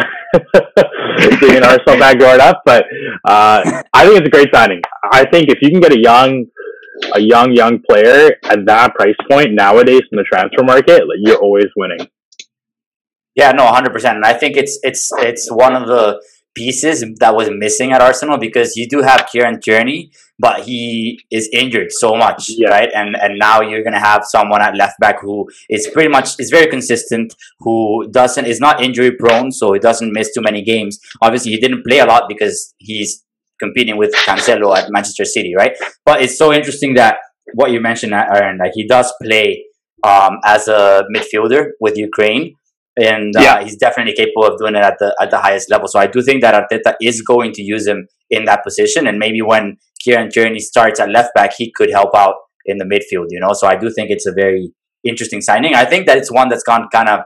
[1.41, 2.63] being an Arsenal growing up.
[2.65, 2.85] But
[3.25, 4.83] uh, I think it's a great signing.
[5.13, 6.47] I think if you can get a young,
[7.15, 11.39] a young young player at that price point nowadays in the transfer market, like, you're
[11.39, 12.07] always winning.
[13.35, 14.17] Yeah, no, hundred percent.
[14.17, 16.21] And I think it's it's it's one of the
[16.59, 21.49] pieces that was missing at Arsenal because you do have Kieran Tierney, but he is
[21.53, 22.69] injured so much, yeah.
[22.77, 22.91] right?
[22.95, 25.37] And and now you're gonna have someone at left back who
[25.77, 27.77] is pretty much is very consistent, who
[28.11, 30.99] doesn't is not injury prone, so he doesn't miss too many games.
[31.23, 33.25] Obviously, he didn't play a lot because he's
[33.61, 35.77] competing with Cancelo at Manchester City, right?
[36.05, 37.17] But it's so interesting that
[37.55, 39.65] what you mentioned, Aaron, like he does play
[40.05, 42.55] um, as a midfielder with Ukraine,
[42.99, 43.63] and uh, yeah.
[43.63, 45.89] he's definitely capable of doing it at the at the highest level.
[45.89, 49.19] So I do think that Arteta is going to use him in that position, and
[49.19, 52.35] maybe when Kieran Tierney starts at left back, he could help out
[52.65, 53.27] in the midfield.
[53.31, 54.73] You know, so I do think it's a very
[55.05, 55.75] interesting signing.
[55.75, 57.21] I think that it's one that's gone kind of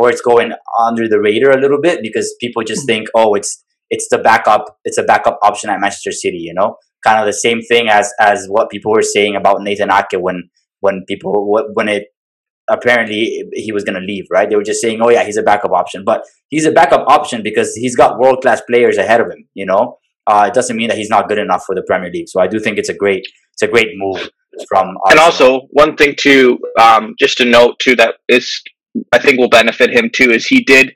[0.00, 3.62] or it's going under the radar a little bit because people just think, oh, it's
[3.90, 6.38] it's the backup, it's a backup option at Manchester City.
[6.38, 9.90] You know, kind of the same thing as as what people were saying about Nathan
[9.92, 10.48] Ake when
[10.80, 12.04] when people when it
[12.70, 14.48] apparently he was going to leave, right?
[14.48, 16.04] They were just saying, oh, yeah, he's a backup option.
[16.04, 19.66] But he's a backup option because he's got world class players ahead of him, you
[19.66, 19.98] know?
[20.26, 22.28] Uh, it doesn't mean that he's not good enough for the Premier League.
[22.28, 24.30] So I do think it's a great, it's a great move
[24.68, 24.96] from.
[25.04, 25.10] Arsenal.
[25.10, 28.62] And also, one thing to um, just to note too that is
[29.12, 30.92] I think will benefit him too is he did,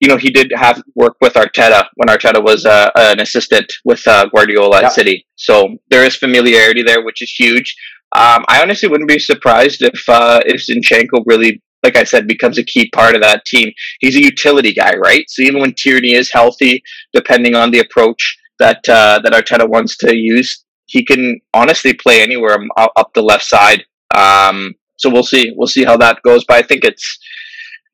[0.00, 4.06] you know, he did have work with Arteta when Arteta was uh, an assistant with
[4.06, 5.26] uh, Guardiola at City.
[5.36, 7.76] So there is familiarity there, which is huge.
[8.16, 12.58] Um, I honestly wouldn't be surprised if uh, if Zinchenko really, like I said, becomes
[12.58, 13.70] a key part of that team.
[14.00, 15.24] He's a utility guy, right?
[15.28, 19.96] So even when Tierney is healthy, depending on the approach that uh, that Arteta wants
[19.98, 23.84] to use, he can honestly play anywhere up the left side.
[24.16, 25.52] Um, so we'll see.
[25.56, 26.44] We'll see how that goes.
[26.46, 27.18] But I think it's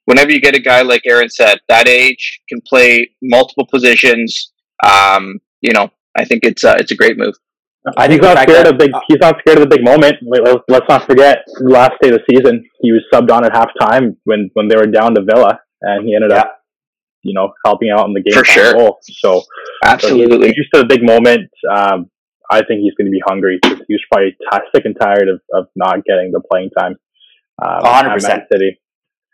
[0.04, 4.52] whenever you get a guy like Aaron said, that age can play multiple positions.
[4.84, 7.34] Um, you know, I think it's uh, it's a great move.
[7.96, 8.90] I think he's not scared of big.
[9.08, 10.16] He's not scared of the big moment.
[10.68, 12.64] Let's not forget last day of the season.
[12.80, 16.14] He was subbed on at halftime when when they were down to Villa, and he
[16.14, 16.40] ended yeah.
[16.40, 16.62] up,
[17.22, 18.72] you know, helping out in the game for sure.
[18.72, 18.98] Goal.
[19.02, 19.42] So
[19.84, 21.50] absolutely, so he's used to the big moment.
[21.70, 22.10] Um,
[22.50, 23.58] I think he's going to be hungry.
[23.62, 26.96] He was probably t- sick and tired of, of not getting the playing time.
[27.62, 28.44] Um, hundred percent.
[28.50, 28.80] City.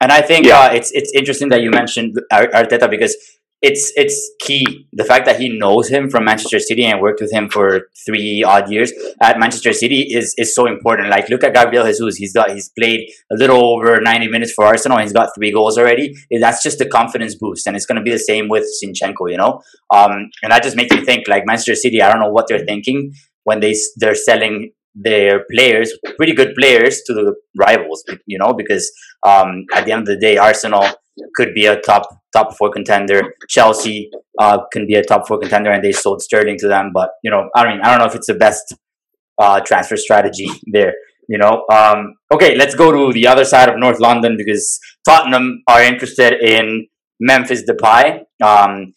[0.00, 0.60] And I think yeah.
[0.60, 3.16] uh, it's it's interesting that you mentioned Arteta because
[3.62, 7.30] it's it's key the fact that he knows him from Manchester City and worked with
[7.32, 11.10] him for three odd years at Manchester City is is so important.
[11.10, 14.64] Like look at Gabriel Jesus, he's got he's played a little over ninety minutes for
[14.64, 16.14] Arsenal he's got three goals already.
[16.30, 19.36] That's just a confidence boost, and it's going to be the same with Zinchenko, you
[19.36, 19.62] know.
[19.90, 22.00] Um, and that just makes me think like Manchester City.
[22.00, 23.12] I don't know what they're thinking
[23.44, 28.90] when they they're selling their players, pretty good players, to the rivals, you know, because
[29.26, 30.86] um, at the end of the day, Arsenal
[31.34, 33.34] could be a top top four contender.
[33.48, 36.90] Chelsea uh, can be a top four contender, and they sold Sterling to them.
[36.92, 38.74] But you know, I mean, I don't know if it's the best
[39.38, 40.94] uh, transfer strategy there.
[41.28, 45.62] You know, um, okay, let's go to the other side of North London because Tottenham
[45.68, 46.88] are interested in
[47.20, 48.22] Memphis Depay.
[48.42, 48.92] Um,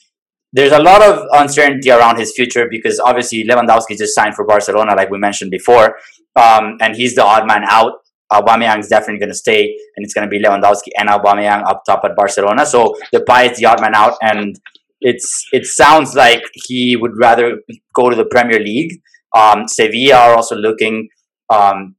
[0.54, 4.96] there's a lot of uncertainty around his future because obviously Lewandowski just signed for Barcelona,
[4.96, 5.98] like we mentioned before,
[6.36, 7.94] um, and he's the odd man out.
[8.32, 9.64] Aubameyang is definitely going to stay,
[9.96, 12.66] and it's going to be Lewandowski and Aubameyang up top at Barcelona.
[12.66, 14.56] So Depay is the odd man out, and
[15.02, 17.60] it's it sounds like he would rather
[17.94, 19.02] go to the Premier League.
[19.36, 21.10] Um, Sevilla are also looking.
[21.52, 21.96] Um,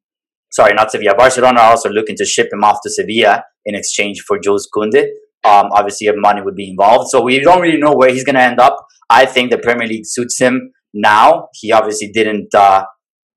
[0.52, 1.14] sorry, not Sevilla.
[1.16, 5.06] Barcelona are also looking to ship him off to Sevilla in exchange for Jules Kounde.
[5.44, 8.42] Um, obviously, money would be involved, so we don't really know where he's going to
[8.42, 8.76] end up.
[9.11, 11.48] I think the Premier League suits him now.
[11.52, 12.85] He obviously didn't uh,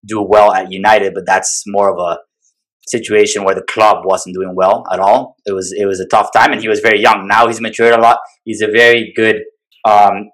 [0.06, 2.20] do well at United, but that's more of a
[2.88, 5.36] situation where the club wasn't doing well at all.
[5.46, 7.28] It was it was a tough time, and he was very young.
[7.28, 8.20] Now he's matured a lot.
[8.46, 9.42] He's a very good
[9.88, 10.30] um,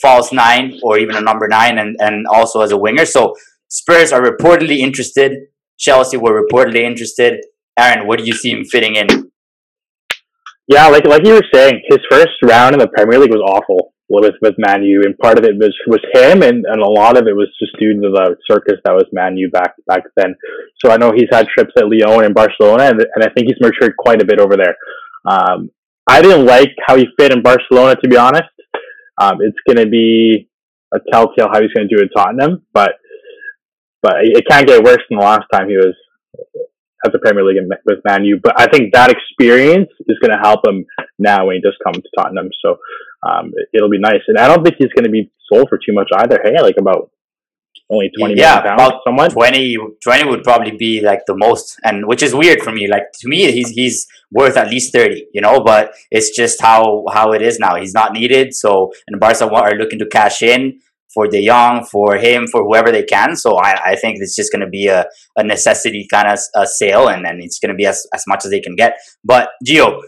[0.00, 3.04] false nine or even a number nine, and and also as a winger.
[3.04, 3.34] So
[3.68, 5.32] Spurs are reportedly interested.
[5.78, 7.40] Chelsea were reportedly interested.
[7.78, 9.29] Aaron, what do you see him fitting in?
[10.70, 13.92] Yeah, like like you were saying, his first round in the Premier League was awful
[14.08, 17.16] with with Man U, and part of it was was him, and, and a lot
[17.18, 20.36] of it was just due to the circus that was Man U back back then.
[20.78, 23.60] So I know he's had trips at Lyon and Barcelona, and, and I think he's
[23.60, 24.76] matured quite a bit over there.
[25.26, 25.72] Um,
[26.06, 28.54] I didn't like how he fit in Barcelona, to be honest.
[29.20, 30.48] Um, it's going to be
[30.94, 32.92] a telltale how he's going to do in Tottenham, but
[34.02, 35.96] but it can't get worse than the last time he was
[37.04, 38.40] at the Premier League with Man U.
[38.42, 40.84] But I think that experience is going to help him
[41.18, 42.48] now when he does come to Tottenham.
[42.64, 42.76] So
[43.28, 44.22] um, it'll be nice.
[44.28, 46.40] And I don't think he's going to be sold for too much either.
[46.42, 47.10] Hey, like about
[47.90, 49.32] only 20 yeah, pounds, about somewhat.
[49.32, 52.86] 20, 20 would probably be like the most, and which is weird for me.
[52.86, 57.04] Like to me, he's he's worth at least 30, you know, but it's just how
[57.12, 57.74] how it is now.
[57.76, 58.54] He's not needed.
[58.54, 60.80] So, and Barca are looking to cash in
[61.12, 63.36] for De Jong, for him, for whoever they can.
[63.36, 66.66] So I, I think it's just going to be a, a necessity kind of a
[66.66, 68.98] sale, and, and it's going to be as, as much as they can get.
[69.24, 70.00] But Gio,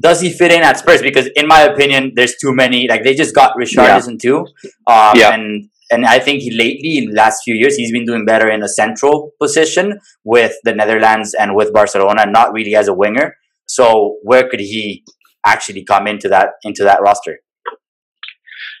[0.00, 1.02] does he fit in at Spurs?
[1.02, 2.88] Because in my opinion, there's too many.
[2.88, 4.30] Like they just got Richarlison yeah.
[4.30, 4.38] too,
[4.86, 5.34] um, yeah.
[5.34, 8.50] and and I think he lately in the last few years he's been doing better
[8.50, 13.36] in a central position with the Netherlands and with Barcelona, not really as a winger.
[13.66, 15.04] So where could he
[15.46, 17.38] actually come into that into that roster?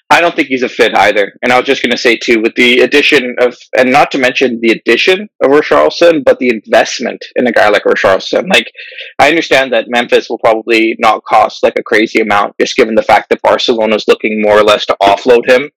[0.08, 1.32] I don't think he's a fit either.
[1.42, 4.18] And I was just going to say too, with the addition of, and not to
[4.18, 8.48] mention the addition of Richarlison, but the investment in a guy like Richarlison.
[8.48, 8.70] Like,
[9.18, 13.02] I understand that Memphis will probably not cost like a crazy amount, just given the
[13.02, 15.70] fact that Barcelona is looking more or less to offload him,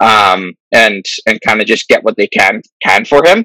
[0.00, 3.44] um, and and kind of just get what they can can for him.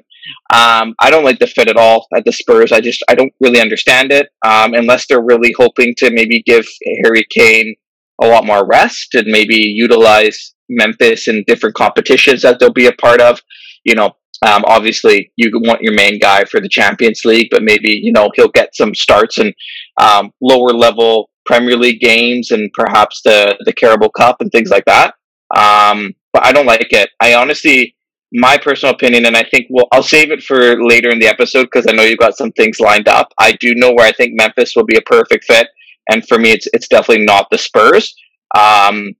[0.52, 2.72] Um, I don't like the fit at all at the Spurs.
[2.72, 6.66] I just I don't really understand it, um, unless they're really hoping to maybe give
[7.04, 7.74] Harry Kane
[8.20, 12.92] a lot more rest and maybe utilize Memphis in different competitions that they'll be a
[12.92, 13.40] part of.
[13.84, 17.90] You know, um, obviously you want your main guy for the Champions League, but maybe
[17.90, 19.52] you know he'll get some starts in
[20.00, 24.84] um, lower level Premier League games and perhaps the the Carabao Cup and things like
[24.86, 25.14] that.
[25.56, 27.10] Um, but I don't like it.
[27.20, 27.94] I honestly,
[28.32, 31.64] my personal opinion, and I think we'll I'll save it for later in the episode
[31.64, 33.32] because I know you've got some things lined up.
[33.38, 35.68] I do know where I think Memphis will be a perfect fit.
[36.10, 38.14] And for me, it's it's definitely not the Spurs.
[38.56, 39.14] Um,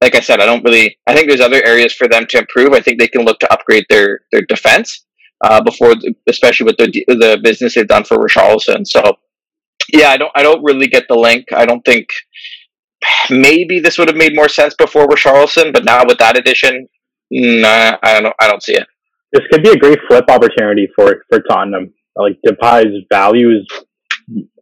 [0.00, 0.96] like I said, I don't really.
[1.06, 2.72] I think there's other areas for them to improve.
[2.72, 5.04] I think they can look to upgrade their their defense
[5.44, 5.94] uh, before,
[6.28, 8.86] especially with the the business they've done for Richarlison.
[8.86, 9.16] So,
[9.92, 11.46] yeah, I don't I don't really get the link.
[11.54, 12.08] I don't think
[13.30, 16.88] maybe this would have made more sense before Richarlison, but now with that addition,
[17.30, 18.86] nah, I don't I don't see it.
[19.32, 21.92] This could be a great flip opportunity for for Tottenham.
[22.16, 23.84] Like Depay's value is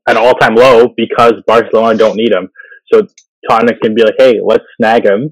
[0.06, 2.48] an all time low because Barcelona don't need him.
[2.92, 3.06] So
[3.48, 5.28] Tottenham can be like, hey, let's snag him.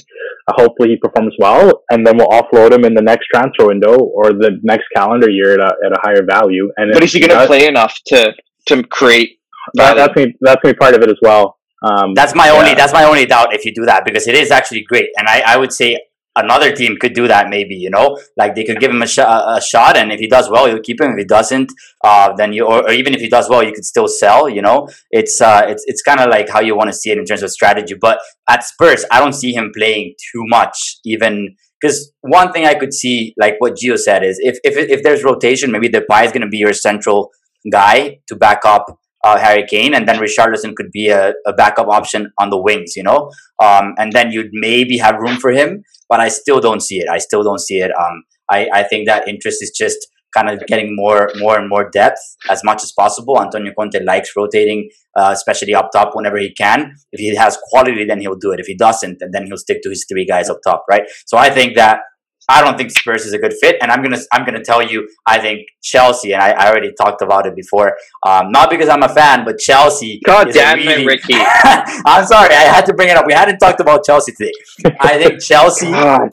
[0.49, 3.97] Uh, hopefully he performs well, and then we'll offload him in the next transfer window
[3.97, 6.71] or the next calendar year at a, at a higher value.
[6.77, 8.33] And but is he going to play enough to
[8.67, 9.39] to create?
[9.75, 10.35] That, that's me.
[10.41, 11.59] That's me part of it as well.
[11.83, 12.53] Um, that's my yeah.
[12.59, 12.75] only.
[12.75, 15.43] That's my only doubt if you do that because it is actually great, and I,
[15.47, 15.99] I would say
[16.37, 18.19] another team could do that maybe you know?
[18.37, 20.81] Like they could give him a, sh- a shot and if he does well you'll
[20.81, 21.13] keep him.
[21.13, 21.73] If he doesn't
[22.05, 24.63] uh, then you or, or, even if he does well you could still sell you
[24.63, 24.89] know?
[25.11, 27.43] It's uh, it's it's kind of like how you want to see it in terms
[27.43, 32.53] of strategy but at Spurs I don't see him playing too much even because one
[32.53, 35.89] thing I could see like what Gio said is if if, if there's rotation maybe
[35.89, 37.31] Depay is going to be your central
[37.71, 41.89] guy to back up uh, Harry Kane, and then Richarlison could be a, a backup
[41.89, 43.31] option on the wings, you know.
[43.63, 47.09] Um, and then you'd maybe have room for him, but I still don't see it.
[47.09, 47.93] I still don't see it.
[47.99, 51.91] Um, I, I think that interest is just kind of getting more more and more
[51.91, 52.19] depth
[52.51, 53.41] as much as possible.
[53.41, 56.95] Antonio Conte likes rotating, uh, especially up top whenever he can.
[57.13, 58.61] If he has quality, then he'll do it.
[58.61, 61.03] If he doesn't, then he'll stick to his three guys up top, right?
[61.27, 62.01] So I think that
[62.49, 65.09] I don't think Spurs is a good fit, and I'm gonna I'm gonna tell you
[65.27, 67.97] I think Chelsea, and I, I already talked about it before.
[68.25, 70.21] Um, not because I'm a fan, but Chelsea.
[70.25, 71.35] God damn really, it, Ricky!
[71.35, 73.27] I'm sorry, I had to bring it up.
[73.27, 74.53] We hadn't talked about Chelsea today.
[75.01, 75.89] I think Chelsea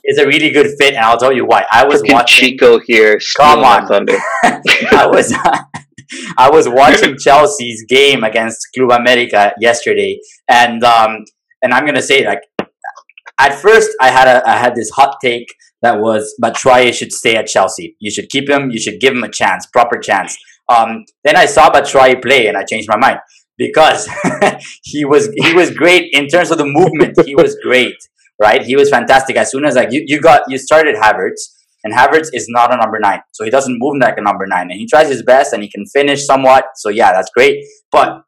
[0.05, 1.65] is a really good fit, and I'll tell you why.
[1.71, 3.19] I was watching Chico here.
[3.37, 4.17] Come on, Thunder.
[4.43, 5.33] I was.
[6.39, 11.23] I was watching Chelsea's game against Club America yesterday, and um,
[11.61, 12.41] and I'm gonna say like
[13.39, 15.47] at first I had a I had this hot take
[15.81, 17.95] that was Batshuayi should stay at Chelsea.
[17.99, 18.69] You should keep him.
[18.71, 20.37] You should give him a chance, proper chance.
[20.67, 23.19] Um, then I saw Batshuayi play and I changed my mind
[23.57, 24.09] because
[24.83, 27.17] he was he was great in terms of the movement.
[27.25, 27.95] He was great,
[28.41, 28.63] right?
[28.63, 29.35] He was fantastic.
[29.35, 32.77] As soon as like you, you got you started Havertz and Havertz is not a
[32.77, 35.53] number nine, so he doesn't move like a number nine, and he tries his best
[35.53, 36.65] and he can finish somewhat.
[36.75, 37.63] So yeah, that's great.
[37.91, 38.23] But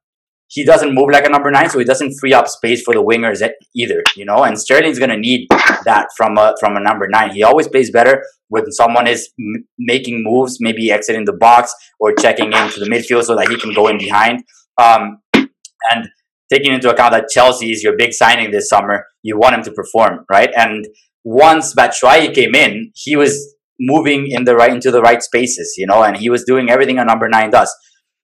[0.54, 3.02] he doesn't move like a number nine, so he doesn't free up space for the
[3.02, 3.42] wingers
[3.74, 4.04] either.
[4.18, 5.48] You know, and Sterling's gonna need
[5.86, 7.32] that from a from a number nine.
[7.32, 12.14] He always plays better when someone is m- making moves, maybe exiting the box or
[12.14, 14.44] checking into the midfield so that he can go in behind.
[14.78, 16.10] Um, and
[16.52, 19.72] taking into account that Chelsea is your big signing this summer, you want him to
[19.72, 20.52] perform, right?
[20.58, 20.86] And
[21.24, 25.88] once Batshuayi came in, he was moving in the right into the right spaces, you
[25.88, 27.74] know, and he was doing everything a number nine does.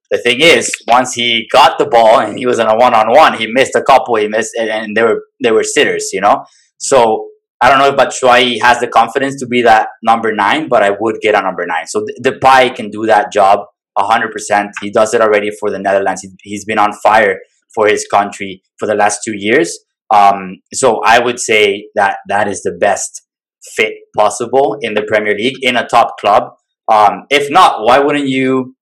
[0.09, 3.09] The thing is, once he got the ball and he was in a one on
[3.09, 4.15] one, he missed a couple.
[4.15, 6.45] He missed, and, and they were they were sitters, you know.
[6.77, 7.27] So
[7.59, 10.91] I don't know if Batshuayi has the confidence to be that number nine, but I
[10.97, 11.87] would get a number nine.
[11.87, 13.59] So the Depay can do that job
[13.97, 14.69] hundred percent.
[14.81, 16.21] He does it already for the Netherlands.
[16.21, 17.39] He, he's been on fire
[17.73, 19.77] for his country for the last two years.
[20.13, 23.23] Um, so I would say that that is the best
[23.75, 26.43] fit possible in the Premier League in a top club.
[26.89, 28.76] Um, if not, why wouldn't you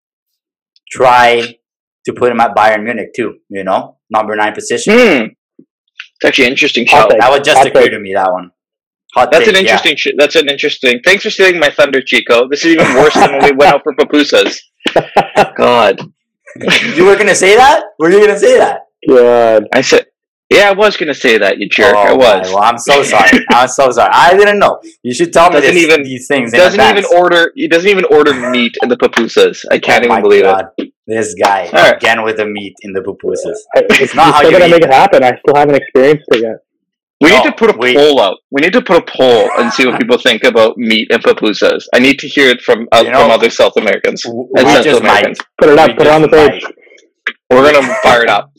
[0.95, 1.57] try
[2.05, 3.39] to put him at Bayern Munich too?
[3.49, 4.93] You know, number nine position.
[4.93, 5.35] Mm.
[5.59, 7.07] It's actually interesting show.
[7.09, 7.91] That would just Hot occur take.
[7.91, 8.13] to me.
[8.13, 8.51] That one.
[9.15, 9.91] Hot that's take, an interesting.
[9.91, 10.11] Yeah.
[10.11, 11.01] Sh- that's an interesting.
[11.03, 12.47] Thanks for stealing my thunder, Chico.
[12.49, 14.57] This is even worse than when we went out for pupusas.
[15.57, 15.99] God.
[16.95, 17.83] you were gonna say that?
[17.99, 18.81] Were you gonna say that?
[19.07, 19.67] God.
[19.73, 20.05] I said
[20.49, 21.95] yeah, I was gonna say that, you jerk.
[21.95, 22.47] Oh, I was.
[22.49, 23.39] Well, I'm so sorry.
[23.49, 24.11] I'm so sorry.
[24.13, 24.79] I didn't know.
[25.01, 26.51] You should tell me this, even, these things.
[26.51, 27.51] Doesn't even order.
[27.55, 29.65] He doesn't even order meat in the pupusas.
[29.71, 30.65] I can't oh even believe God.
[30.77, 30.93] it.
[31.07, 31.95] This guy right.
[31.95, 33.57] again with the meat in the pupusas.
[33.99, 35.23] It's not how you gonna make it happen.
[35.23, 36.57] I still haven't experienced it yet.
[37.21, 37.95] We no, need to put a wait.
[37.95, 38.37] poll out.
[38.51, 41.85] We need to put a poll and see what people think about meat and pupusas.
[41.93, 44.97] I need to hear it from uh, you know, from other South Americans and Central
[44.97, 45.39] Americans.
[45.39, 45.47] Might.
[45.59, 45.87] Put it up.
[45.87, 46.63] We put it on the page.
[46.63, 46.73] Might.
[47.49, 48.51] We're gonna fire it up.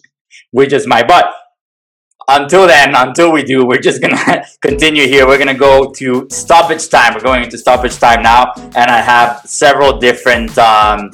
[0.52, 1.32] We just might, but
[2.28, 5.26] until then, until we do, we're just gonna continue here.
[5.26, 7.14] We're gonna go to stoppage time.
[7.14, 11.12] We're going into stoppage time now, and I have several different um,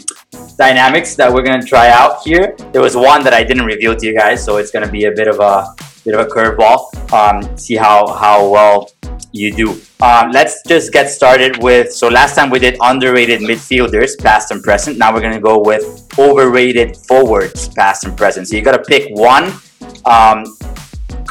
[0.56, 2.56] dynamics that we're gonna try out here.
[2.72, 5.12] There was one that I didn't reveal to you guys, so it's gonna be a
[5.12, 7.12] bit of a bit of a curveball.
[7.12, 8.90] Um, see how how well
[9.32, 9.80] you do.
[10.00, 11.92] Um, let's just get started with.
[11.92, 14.98] So last time we did underrated midfielders, past and present.
[14.98, 18.48] Now we're gonna go with overrated forwards, past and present.
[18.48, 19.52] So you gotta pick one.
[20.04, 20.44] Um,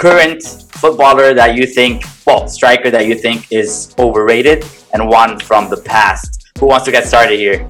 [0.01, 0.41] current
[0.81, 5.77] footballer that you think, well, striker that you think is overrated, and one from the
[5.77, 6.51] past.
[6.59, 7.67] Who wants to get started here?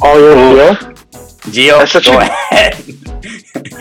[0.00, 0.94] Oh, you're Gio?
[1.50, 2.74] Gio, that's such go a, ahead.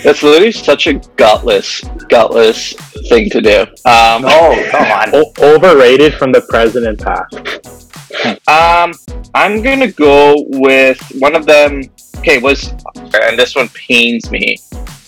[0.03, 2.73] that's literally such a gutless, gutless
[3.07, 3.61] thing to do.
[3.85, 5.11] Um, oh, come on.
[5.13, 7.35] O- overrated from the present and past.
[8.47, 8.93] Um,
[9.35, 11.83] I'm gonna go with one of them.
[12.17, 12.71] Okay, was
[13.13, 14.57] and this one pains me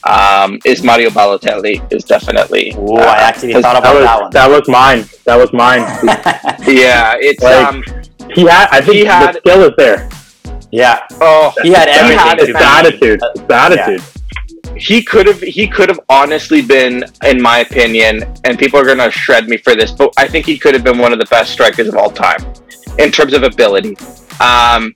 [0.03, 2.73] um, is Mario Balotelli is definitely.
[2.77, 4.31] Oh, uh, I actually thought about that, was, that one.
[4.31, 5.05] That was mine.
[5.25, 5.81] That was mine.
[6.67, 7.83] yeah, it's like, um,
[8.33, 8.69] he had.
[8.71, 10.09] I think he had, the skill is there.
[10.71, 11.05] Yeah.
[11.13, 12.17] Oh, he had everything.
[12.17, 13.19] He had it's attitude.
[13.23, 14.01] It's the attitude.
[14.01, 14.75] Yeah.
[14.77, 15.41] He could have.
[15.41, 19.75] He could have honestly been, in my opinion, and people are gonna shred me for
[19.75, 22.11] this, but I think he could have been one of the best strikers of all
[22.11, 22.39] time
[22.97, 23.97] in terms of ability.
[24.39, 24.93] Um,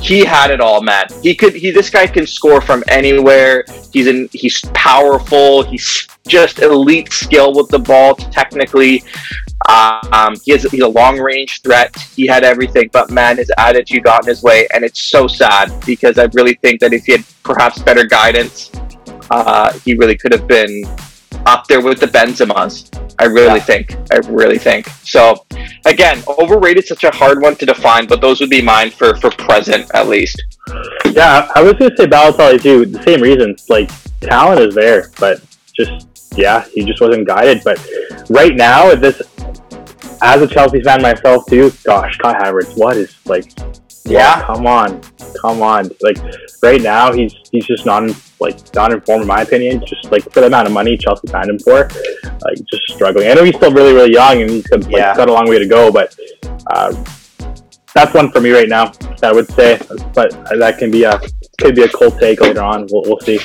[0.00, 1.06] he had it all, man.
[1.22, 1.54] He could.
[1.54, 3.64] He this guy can score from anywhere.
[3.92, 4.28] He's in.
[4.32, 5.62] He's powerful.
[5.62, 8.14] He's just elite skill with the ball.
[8.14, 9.04] Technically,
[9.68, 11.94] um, he has he's a long range threat.
[12.16, 15.70] He had everything, but man, his attitude got in his way, and it's so sad
[15.84, 18.70] because I really think that if he had perhaps better guidance,
[19.30, 20.84] uh, he really could have been
[21.46, 22.88] up there with the Benzemas.
[23.18, 23.64] I really yeah.
[23.64, 23.96] think.
[24.12, 24.88] I really think.
[25.02, 25.44] So
[25.84, 29.30] again, overrated such a hard one to define, but those would be mine for for
[29.30, 30.42] present at least.
[31.06, 32.86] Yeah, I was gonna say Balotelli too.
[32.86, 33.68] The same reasons.
[33.68, 35.42] Like talent is there, but
[35.74, 37.62] just yeah, he just wasn't guided.
[37.64, 37.84] But
[38.28, 39.20] right now, at this,
[40.22, 43.52] as a Chelsea fan myself too, gosh, Kai Havertz, what is like
[44.04, 45.00] yeah, come on,
[45.40, 45.90] come on.
[46.00, 46.18] Like
[46.62, 48.02] right now, he's he's just not
[48.40, 49.84] like not informed in my opinion.
[49.86, 51.88] Just like for the amount of money Chelsea signed him for,
[52.24, 53.28] like just struggling.
[53.28, 55.16] I know he's still really really young and he's got, like, yeah.
[55.16, 56.14] got a long way to go, but
[56.68, 56.92] uh,
[57.94, 58.92] that's one for me right now.
[59.22, 59.78] I would say,
[60.14, 61.20] but that can be a
[61.58, 62.86] could be a cold take later on.
[62.90, 63.38] We'll, we'll see.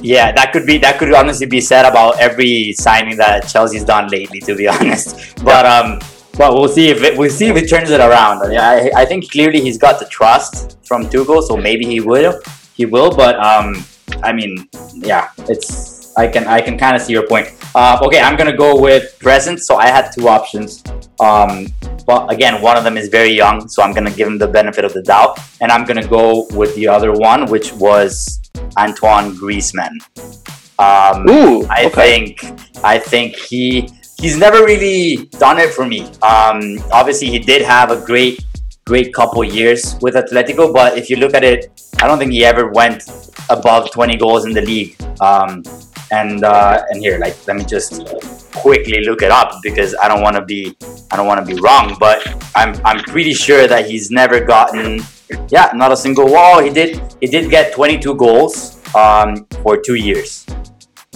[0.00, 4.08] Yeah, that could be that could honestly be said about every signing that Chelsea's done
[4.08, 4.40] lately.
[4.40, 5.98] To be honest, but um
[6.36, 8.42] but we'll see if it, we'll see if it turns it around.
[8.56, 12.40] I, I think clearly he's got the trust from Tuchel, so maybe he will.
[12.74, 13.84] He will, but um,
[14.22, 17.48] I mean, yeah, it's I can I can kind of see your point.
[17.74, 19.60] Uh, okay, I'm gonna go with present.
[19.60, 20.82] So I had two options.
[21.20, 21.68] Um,
[22.06, 24.84] but again, one of them is very young, so I'm gonna give him the benefit
[24.84, 28.40] of the doubt, and I'm gonna go with the other one, which was
[28.76, 29.98] Antoine Griezmann.
[30.78, 32.26] Um, Ooh, I okay.
[32.34, 36.02] think I think he he's never really done it for me.
[36.22, 38.44] Um, obviously, he did have a great
[38.86, 42.44] great couple years with Atletico, but if you look at it, I don't think he
[42.44, 43.02] ever went
[43.48, 44.94] above 20 goals in the league.
[45.22, 45.62] Um,
[46.10, 48.06] and uh, and here, like, let me just
[48.52, 50.76] quickly look it up because I don't want to be
[51.10, 55.00] I don't want to be wrong, but I'm I'm pretty sure that he's never gotten
[55.48, 56.62] yeah not a single wall.
[56.62, 60.46] He did he did get 22 goals um, for two years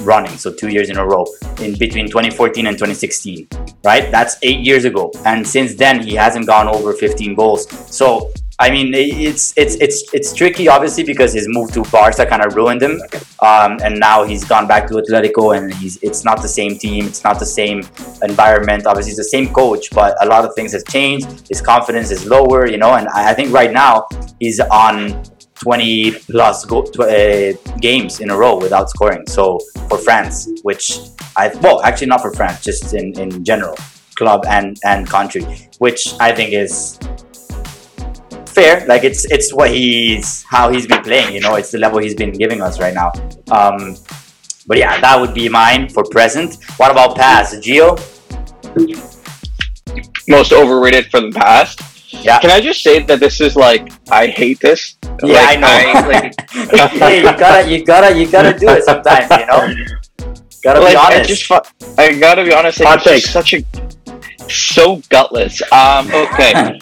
[0.01, 1.26] running, so two years in a row
[1.61, 3.49] in between 2014 and 2016,
[3.84, 4.11] right?
[4.11, 7.68] That's eight years ago, and since then he hasn't gone over 15 goals.
[7.94, 12.44] So I mean, it's it's it's it's tricky, obviously, because his move to Barca kind
[12.44, 13.01] of ruined him,
[13.38, 17.07] um, and now he's gone back to Atletico, and he's it's not the same team,
[17.07, 17.82] it's not the same
[18.22, 18.84] environment.
[18.84, 21.49] Obviously, it's the same coach, but a lot of things have changed.
[21.49, 24.09] His confidence is lower, you know, and I think right now
[24.40, 25.22] he's on
[25.61, 29.27] 20 plus go, uh, games in a row without scoring.
[29.27, 30.99] So for France, which
[31.37, 33.77] I well, actually not for France, just in in general,
[34.15, 35.45] club and and country,
[35.79, 36.99] which I think is
[38.59, 38.87] fair.
[38.87, 41.35] Like it's it's what he's how he's been playing.
[41.35, 43.13] You know, it's the level he's been giving us right now.
[43.51, 43.97] Um,
[44.67, 46.59] but yeah, that would be mine for present.
[46.77, 47.97] What about past, Gio?
[50.29, 51.81] Most overrated for the past.
[52.13, 52.39] Yeah.
[52.39, 54.97] Can I just say that this is like I hate this.
[55.23, 56.09] Yeah, Like, I know.
[56.09, 59.31] like, hey, you gotta, you gotta, you gotta do it sometimes.
[59.31, 61.29] You know, gotta like be I honest.
[61.29, 62.81] just I gotta be honest.
[62.81, 63.64] Like, it's just such a
[64.49, 65.61] so gutless.
[65.73, 66.09] Um.
[66.12, 66.79] Okay.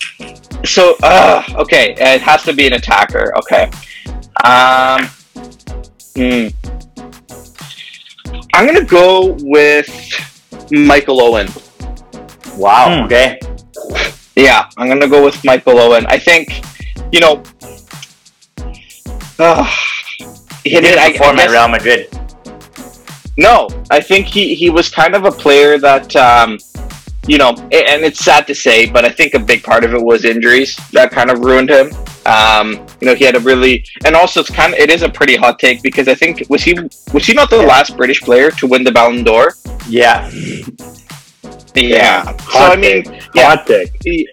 [0.64, 1.42] so uh.
[1.56, 1.94] Okay.
[1.98, 3.32] It has to be an attacker.
[3.38, 3.70] Okay.
[4.44, 5.08] Um.
[6.16, 6.48] Hmm.
[8.54, 9.88] I'm gonna go with
[10.70, 11.48] Michael Owen.
[12.56, 12.98] wow.
[13.00, 13.04] Hmm.
[13.04, 13.38] Okay.
[14.34, 16.04] Yeah, I'm gonna go with Michael Owen.
[16.06, 16.60] I think,
[17.12, 17.42] you know,
[19.38, 19.64] uh,
[20.64, 22.08] he He didn't I- I perform at Real Madrid.
[23.38, 26.58] No, I think he, he was kind of a player that, um,
[27.26, 30.02] you know, and it's sad to say, but I think a big part of it
[30.02, 31.92] was injuries that kind of ruined him.
[32.24, 35.08] Um, you know, he had a really, and also it's kind of, it is a
[35.08, 36.72] pretty hot take because I think was he
[37.12, 39.52] was he not the last British player to win the Ballon d'Or?
[39.88, 40.28] Yeah.
[41.74, 42.24] Yeah.
[42.38, 43.22] So I mean, take.
[43.34, 43.48] yeah.
[43.48, 43.92] Hot take.
[44.02, 44.26] he,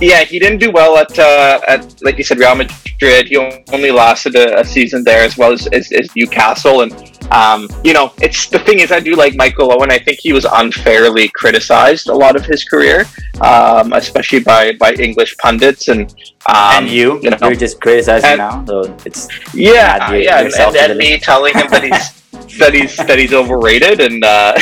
[0.00, 3.28] yeah, he didn't do well at uh, at like you said, Real Madrid.
[3.28, 6.82] He only lasted a, a season there, as well as, as, as Newcastle.
[6.82, 6.92] And
[7.30, 9.90] um, you know, it's the thing is, I do like Michael Owen.
[9.90, 13.04] I think he was unfairly criticized a lot of his career,
[13.40, 16.10] um, especially by by English pundits and
[16.46, 17.36] um, and you, you know.
[17.42, 18.64] are just criticizing And- now.
[18.66, 23.18] So it's yeah, your- yeah, and, and me telling him that he's that he's that
[23.18, 24.00] he's overrated.
[24.00, 24.54] And uh,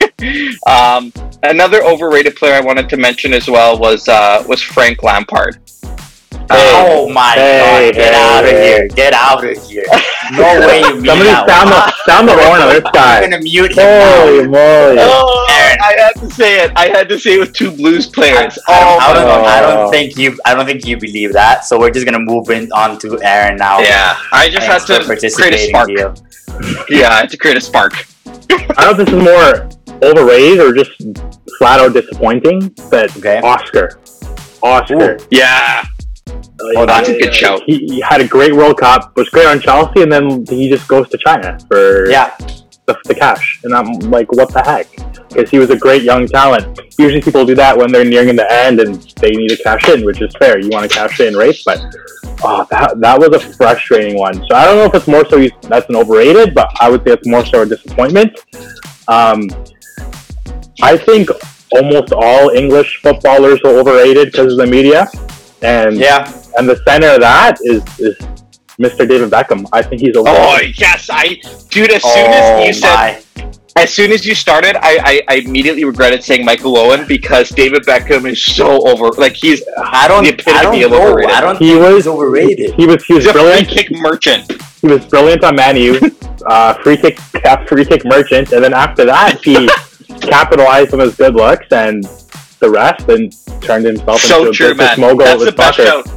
[0.66, 1.12] um,
[1.42, 5.58] another overrated player I wanted to mention as well was uh, was Frank Lampard.
[6.50, 7.94] oh my Hey, god!
[7.94, 8.88] Get hey, out of here!
[8.88, 9.84] Get out of here!
[10.32, 11.48] No way you mean Somebody that.
[11.48, 13.20] sound the sound the horn on this I'm guy.
[13.28, 14.20] gonna mute him now.
[14.24, 14.96] Holy moly!
[15.00, 15.78] Oh, Aron.
[15.82, 16.72] I had to say it.
[16.76, 18.58] I had to say it with two Blues players.
[18.68, 19.70] I don't, I, oh, don't, I Oh.
[19.82, 20.38] don't think you.
[20.46, 21.64] I don't think you believe that.
[21.66, 23.80] So we're just gonna move in on to Aron now.
[23.80, 24.16] yeah.
[24.32, 25.90] I just Thanks had to create a spark.
[26.88, 27.92] Yeah, I had to create a spark.
[28.48, 29.68] I don't know if this is more
[30.02, 30.90] overrated or just
[31.58, 33.40] flat out disappointing, but Okay.
[33.40, 33.98] Oscar.
[34.62, 35.18] Oscar.
[35.30, 35.84] Yeah.
[36.60, 37.14] Hold That's on.
[37.14, 37.60] a good show.
[37.66, 40.88] He, he had a great World Cup, was great on Chelsea, and then he just
[40.88, 42.34] goes to China for Yeah.
[42.86, 43.60] the, the cash.
[43.64, 44.88] And I'm like, what the heck?
[45.28, 46.78] Because he was a great young talent.
[46.98, 50.04] Usually people do that when they're nearing the end and they need to cash in,
[50.04, 50.58] which is fair.
[50.58, 51.78] You want to cash in race, but
[52.42, 54.34] oh, that, that was a frustrating one.
[54.48, 57.12] So I don't know if it's more so that's an overrated, but I would say
[57.12, 58.38] it's more so a disappointment.
[59.08, 59.48] Um,
[60.82, 61.30] I think
[61.72, 65.08] almost all English footballers are overrated because of the media.
[65.62, 66.30] And Yeah.
[66.58, 68.16] and the center of that is is
[68.80, 69.08] Mr.
[69.08, 69.66] David Beckham.
[69.72, 71.90] I think he's Oh yes, I dude.
[71.92, 73.52] As soon Oh as you said, my.
[73.82, 77.84] as soon as you started, I, I I immediately regretted saying Michael Owen because David
[77.84, 79.08] Beckham is so over.
[79.16, 80.24] Like he's I don't.
[80.24, 81.02] the I don't of know.
[81.08, 81.34] overrated.
[81.34, 82.74] I don't He think was- he's overrated.
[82.74, 84.52] he was he was he's a free kick merchant.
[84.82, 85.98] He was brilliant on Man U,
[86.46, 87.18] uh, free kick
[87.66, 89.68] free kick merchant, and then after that he
[90.22, 92.04] capitalized on his good looks and
[92.60, 95.00] the rest, and turned himself So into a true, business man.
[95.00, 96.10] mogul That's with the best soccer.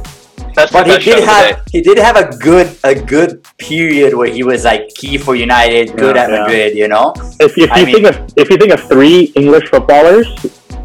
[0.56, 1.62] That's But he did have day.
[1.70, 5.96] he did have a good a good period where he was like key for United,
[5.96, 6.40] good Yeah, at yeah.
[6.42, 7.12] Madrid, you know.
[7.38, 10.26] If, if you mean- think of if you think of three English footballers,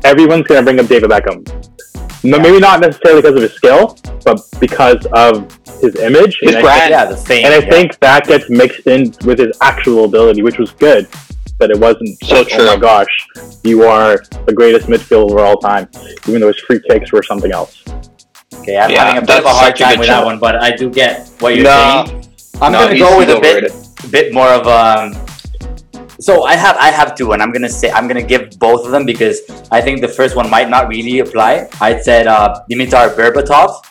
[0.03, 1.39] everyone's gonna bring up David Beckham.
[2.23, 2.43] No, Yeah.
[2.43, 6.37] maybe not necessarily because of his skill, but because of his image.
[6.41, 6.79] His and I brand.
[6.81, 7.45] think- Yeah, the fame.
[7.45, 7.69] And I yeah.
[7.69, 11.07] think that gets mixed in with his actual ability, which was good,
[11.57, 12.81] but it wasn't So like, Oh my true.
[12.81, 13.27] gosh,
[13.63, 15.87] you are the greatest midfielder of all time,
[16.27, 17.83] even though his free kicks were something else.
[18.55, 20.21] Okay, I'm Yeah, having a bit of a hard such a time with shout.
[20.21, 22.05] that one, but I do get what you're No.
[22.05, 22.21] saying.
[22.61, 24.11] I'm No, gonna go with a bit overrated.
[24.11, 25.24] bit more of um
[26.19, 28.91] so I have I have two, and I'm gonna say I'm gonna give both of
[28.91, 29.41] them because
[29.71, 31.67] I think the first one might not really apply.
[31.81, 33.83] I said uh, Dimitar Berbatov.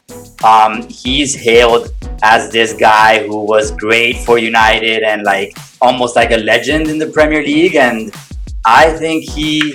[0.45, 6.31] Um, he's hailed as this guy who was great for United and like almost like
[6.31, 8.15] a legend in the Premier League, and
[8.65, 9.75] I think he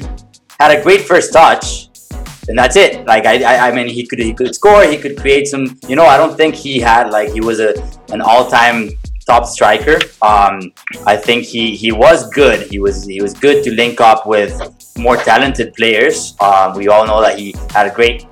[0.59, 1.87] had a great first touch.
[2.47, 3.05] And that's it.
[3.05, 4.83] Like I, I, I mean, he could he could score.
[4.83, 5.77] He could create some.
[5.87, 7.75] You know, I don't think he had like he was a
[8.11, 8.89] an all time
[9.30, 9.97] top striker.
[10.21, 10.73] Um,
[11.05, 12.59] I think he he was good.
[12.71, 14.53] He was he was good to link up with
[14.97, 16.36] more talented players.
[16.47, 18.25] Um, we all know that he had a great.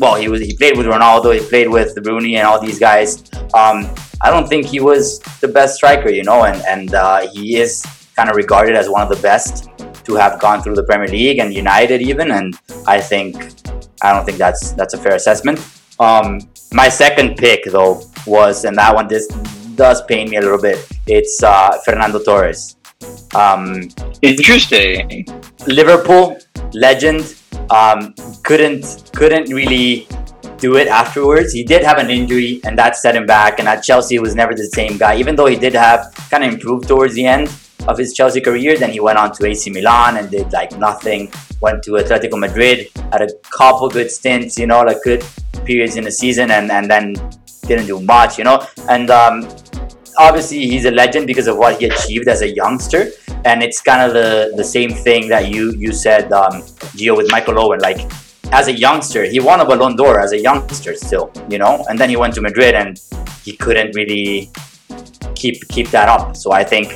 [0.00, 1.28] Well, he was he played with Ronaldo.
[1.38, 3.10] He played with Rooney and all these guys.
[3.60, 3.78] Um,
[4.22, 5.04] I don't think he was
[5.44, 7.84] the best striker, you know, and and uh, he is
[8.16, 9.68] kind of regarded as one of the best
[10.06, 12.30] to have gone through the Premier League and United even.
[12.30, 13.36] And I think
[14.02, 15.58] I don't think that's that's a fair assessment.
[15.98, 16.40] Um,
[16.72, 17.94] my second pick though
[18.26, 19.28] was, and that one this
[19.80, 20.78] does pain me a little bit.
[21.06, 22.76] It's uh, Fernando Torres.
[23.34, 23.88] Um,
[24.20, 25.26] Interesting.
[25.66, 26.36] Liverpool
[26.74, 27.36] legend.
[27.70, 28.84] Um, couldn't
[29.16, 30.06] couldn't really
[30.58, 31.54] do it afterwards.
[31.58, 33.58] He did have an injury, and that set him back.
[33.58, 35.16] And at Chelsea, he was never the same guy.
[35.16, 37.48] Even though he did have kind of improved towards the end
[37.88, 41.32] of his Chelsea career, then he went on to AC Milan and did like nothing.
[41.62, 45.24] Went to Atletico Madrid, had a couple good stints, you know, like good
[45.64, 47.14] periods in the season, and and then
[47.70, 48.56] didn't do much, you know.
[48.88, 49.34] And um,
[50.18, 53.02] obviously he's a legend because of what he achieved as a youngster.
[53.44, 56.54] And it's kind of the the same thing that you you said um
[56.98, 57.80] Gio with Michael Owen.
[57.88, 58.00] Like
[58.52, 61.74] as a youngster he won a Ballon d'Or as a youngster still you know?
[61.88, 63.00] And then he went to Madrid and
[63.44, 64.50] he couldn't really
[65.34, 66.36] keep keep that up.
[66.36, 66.86] So I think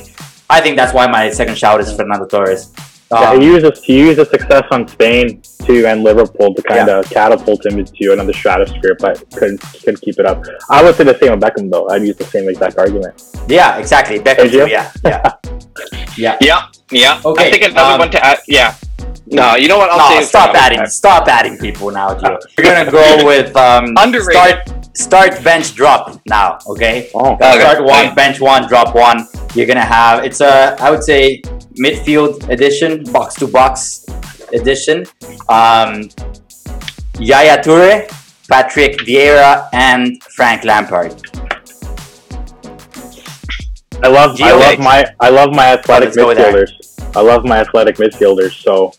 [0.49, 2.71] I think that's why my second shout is Fernando Torres.
[3.11, 7.09] Yeah, he um, uses he uses success on Spain too and Liverpool to kind of
[7.09, 10.43] catapult him into another stratosphere, but couldn't couldn't keep it up.
[10.69, 11.89] I would say the same with Beckham though.
[11.89, 13.21] I'd use the same exact argument.
[13.47, 14.19] Yeah, exactly.
[14.19, 14.65] Beckham too.
[14.75, 15.35] Yeah, yeah,
[16.17, 17.21] yeah, yeah, yeah.
[17.23, 17.47] Okay.
[17.47, 18.39] I think another um, one to add.
[18.47, 18.75] Yeah.
[19.27, 19.89] No, you know what?
[19.89, 20.85] I'll no, stop adding.
[20.85, 22.39] Stop adding people now, Gio.
[22.57, 24.33] We're gonna go with um, underrated.
[24.33, 26.59] Start, start bench drop now.
[26.67, 27.09] Okay.
[27.13, 27.59] Oh, okay.
[27.59, 29.27] Start one, bench one, drop one.
[29.53, 30.23] You're gonna have.
[30.23, 30.75] It's a.
[30.79, 31.41] I would say
[31.79, 34.04] midfield edition, box to box
[34.53, 35.05] edition.
[35.49, 36.09] Um,
[37.19, 38.07] Yaya Toure,
[38.49, 41.13] Patrick Vieira, and Frank Lampard.
[44.03, 46.71] I love I love my I love my athletic midfielders.
[47.15, 48.51] I love my athletic midfielders.
[48.61, 48.93] So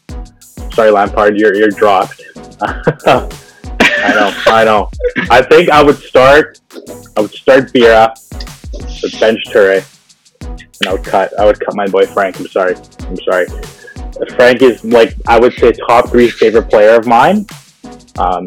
[0.72, 2.22] sorry, Lampard, you're you're dropped.
[2.62, 4.90] I know, I know.
[5.30, 6.60] I think I would start.
[7.16, 8.14] I would start Vieira,
[9.02, 9.84] with bench Toure,
[10.40, 11.38] and I would cut.
[11.38, 12.38] I would cut my boy Frank.
[12.40, 12.74] I'm sorry.
[13.00, 13.46] I'm sorry.
[14.36, 17.46] Frank is like I would say top three favorite player of mine.
[18.18, 18.46] Um,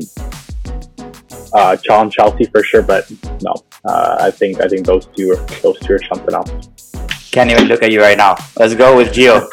[1.54, 3.10] uh, challenge Chelsea for sure, but
[3.42, 3.54] no,
[3.86, 6.92] uh, I think I think those two are those two are something else.
[7.32, 8.36] Can't even look at you right now.
[8.58, 9.48] Let's go with Gio.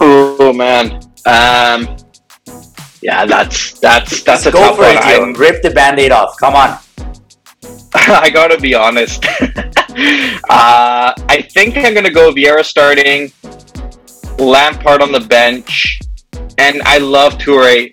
[0.00, 0.94] Oh man,
[1.26, 1.96] um,
[3.00, 4.96] yeah, that's that's that's Let's a go tough for one.
[4.96, 5.38] It, Gio.
[5.38, 6.36] Rip the band-aid off.
[6.38, 6.78] Come on.
[7.94, 9.24] I gotta be honest.
[9.44, 13.32] uh, I think I'm gonna go Vieira starting,
[14.42, 16.00] Lampard on the bench,
[16.58, 17.92] and I love Toure.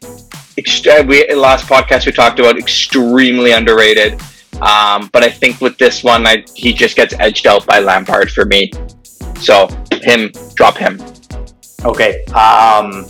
[0.58, 4.20] Ext- we last podcast we talked about extremely underrated,
[4.62, 8.32] um, but I think with this one, I, he just gets edged out by Lampard
[8.32, 8.72] for me.
[9.40, 11.00] So him, drop him.
[11.86, 12.26] Okay.
[12.26, 13.06] Um,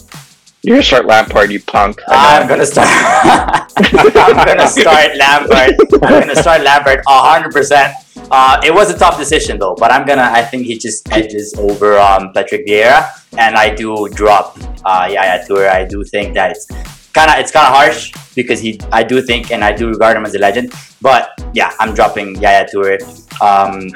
[0.61, 2.01] you're gonna start Lampard, you punk.
[2.07, 2.87] I'm gonna start.
[3.77, 5.75] I'm gonna start Lampard.
[6.03, 7.93] I'm gonna start Lampard hundred percent.
[8.29, 10.29] Uh, it was a tough decision though, but I'm gonna.
[10.29, 13.09] I think he just edges over um, Patrick Vieira,
[13.39, 15.69] and I do drop uh, Yaya Toure.
[15.69, 16.67] I do think that it's
[17.13, 18.79] kind of it's kind of harsh because he.
[18.91, 20.73] I do think, and I do regard him as a legend.
[21.01, 22.99] But yeah, I'm dropping Yaya Toure.
[23.41, 23.89] Um,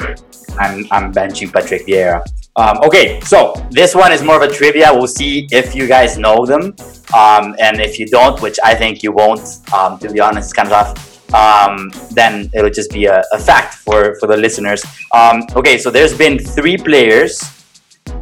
[0.58, 2.24] I'm I'm benching Patrick Vieira.
[2.56, 4.94] Um, okay, so this one is more of a trivia.
[4.94, 6.76] We'll see if you guys know them.
[7.14, 9.42] Um, and if you don't, which I think you won't,
[9.74, 13.40] um, to be honest, it's kind of tough, um, then it'll just be a, a,
[13.40, 14.86] fact for, for the listeners.
[15.12, 17.42] Um, okay, so there's been three players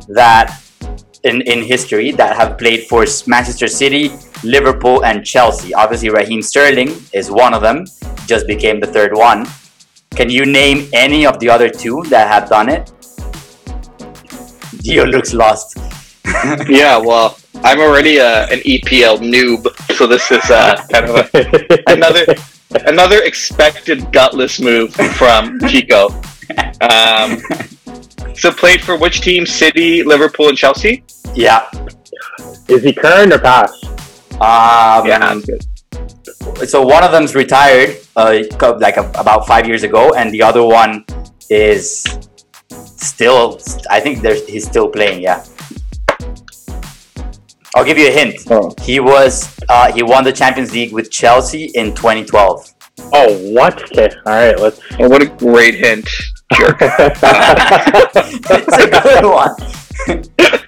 [0.08, 0.61] that
[1.24, 4.12] in, in history that have played for Manchester City,
[4.44, 5.74] Liverpool, and Chelsea.
[5.74, 7.86] Obviously, Raheem Sterling is one of them,
[8.26, 9.46] just became the third one.
[10.12, 12.92] Can you name any of the other two that have done it?
[14.84, 15.78] Gio looks lost.
[16.68, 21.84] yeah, well, I'm already uh, an EPL noob, so this is uh, kind of a,
[21.88, 22.26] another
[22.88, 26.10] another expected gutless move from Chico.
[26.82, 27.42] Um,
[28.36, 29.46] so played for which team?
[29.46, 31.04] City, Liverpool, and Chelsea.
[31.34, 31.70] Yeah.
[32.68, 33.86] Is he current or past?
[34.34, 36.70] Um, yeah, that's good.
[36.70, 38.44] So one of them's retired, uh,
[38.80, 41.06] like a, about five years ago, and the other one
[41.50, 42.06] is
[43.02, 43.60] Still,
[43.90, 45.22] I think there's he's still playing.
[45.22, 45.44] Yeah.
[47.74, 48.36] I'll give you a hint.
[48.50, 48.76] Oh.
[48.82, 52.74] He was uh, he won the Champions League with Chelsea in 2012.
[53.14, 53.82] Oh, what?
[53.86, 54.80] Okay, all right, let's.
[55.00, 56.08] Oh, what a great hint.
[56.58, 56.78] Jerk.
[58.56, 59.56] it's a good one.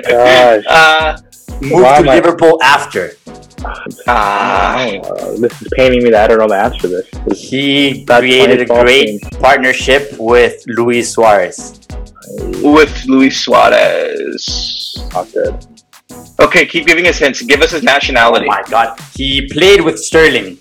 [0.07, 1.17] Gosh, uh,
[1.61, 3.11] Moved to am I- Liverpool after.
[4.07, 7.07] ah, uh, this is painting me that I don't know the answer to this.
[7.25, 9.39] this He created a great team.
[9.39, 11.79] partnership with Luis Suarez.
[12.61, 14.43] with Luis Suarez.
[15.13, 15.55] not good.
[16.39, 17.41] Okay, keep giving us hints.
[17.41, 18.45] Give us his nationality.
[18.45, 18.99] Oh my god.
[19.15, 20.57] He played with Sterling.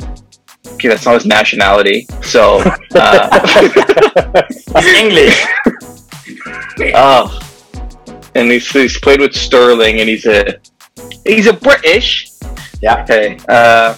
[0.74, 2.06] Okay, that's not his nationality.
[2.22, 2.58] So,
[2.94, 4.42] uh,
[4.80, 5.44] He's English.
[6.94, 7.38] oh,
[8.34, 10.58] and he's, he's played with Sterling, and he's a
[11.26, 12.30] he's a British.
[12.80, 13.02] Yeah.
[13.04, 13.38] Okay.
[13.48, 13.96] Uh,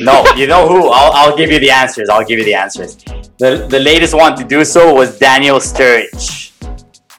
[0.00, 0.88] No, you know who?
[0.90, 2.08] I'll, I'll give you the answers.
[2.08, 2.96] I'll give you the answers.
[3.38, 6.52] The, the latest one to do so was Daniel Sturridge.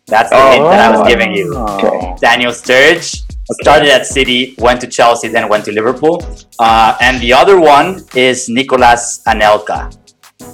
[0.08, 1.54] That's the hint that I was giving you.
[1.56, 2.16] Oh.
[2.22, 3.24] Daniel Sturridge
[3.62, 6.24] started at City, went to Chelsea, then went to Liverpool.
[6.60, 9.96] Uh, and the other one is Nicolas Anelka.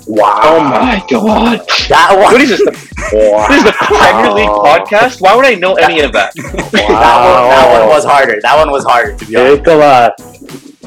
[0.07, 0.39] Wow.
[0.43, 1.59] oh my god!
[1.89, 2.59] That one, What is this?
[2.59, 3.47] The, Wow.
[3.49, 5.21] this is the Premier League podcast.
[5.21, 6.33] Why would I know any of that?
[6.35, 8.39] that, one, that one was harder.
[8.41, 9.57] That one was harder, to be honest.
[9.65, 10.13] Nicola.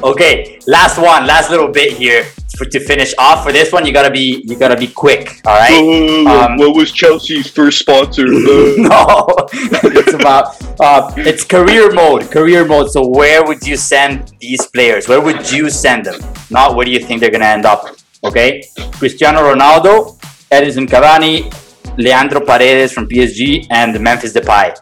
[0.03, 2.25] Okay, last one, last little bit here
[2.55, 3.43] for, to finish off.
[3.43, 5.41] For this one, you gotta be you gotta be quick.
[5.45, 6.25] All right.
[6.27, 8.25] Um, what was Chelsea's first sponsor?
[8.27, 12.29] no, it's about uh, it's career mode.
[12.31, 12.91] Career mode.
[12.91, 15.07] So where would you send these players?
[15.07, 16.19] Where would you send them?
[16.49, 17.85] Not where do you think they're gonna end up?
[18.23, 20.17] Okay, Cristiano Ronaldo,
[20.49, 21.51] Edinson Cavani,
[21.97, 24.75] Leandro Paredes from PSG, and Memphis Depay.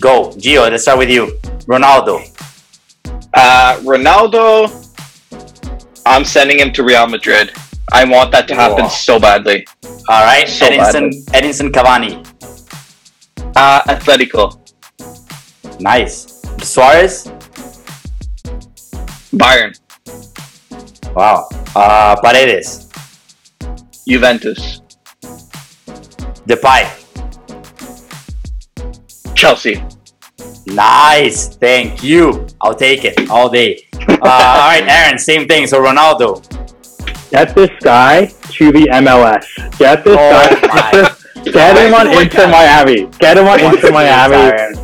[0.00, 0.70] Go, Gio.
[0.70, 1.38] Let's start with you.
[1.66, 2.22] Ronaldo.
[3.34, 4.87] Uh, Ronaldo,
[6.08, 7.52] I'm sending him to Real Madrid.
[7.92, 8.88] I want that to happen Wow.
[8.88, 9.66] so badly.
[10.08, 12.12] All right, So Edinson Edinson Cavani.
[13.56, 14.58] Uh, Atletico,
[15.80, 16.42] Nice.
[16.62, 17.30] Suarez.
[19.34, 19.72] Bayern,
[21.14, 21.48] Wow.
[21.76, 22.88] Uh, Paredes.
[24.06, 24.80] Juventus,
[26.48, 26.88] Depay.
[29.34, 29.76] Chelsea.
[30.74, 31.56] Nice.
[31.56, 32.46] Thank you.
[32.60, 33.82] I'll take it all day.
[34.08, 35.18] Uh, all right, Aron.
[35.18, 35.66] Same thing.
[35.66, 36.42] So Ronaldo.
[37.30, 39.44] Get this guy to the MLS.
[39.78, 41.02] Get this Oh guy.
[41.02, 41.14] my
[41.52, 43.06] Get him on Why Inter Miami.
[43.18, 44.74] Get him on Inter Miami.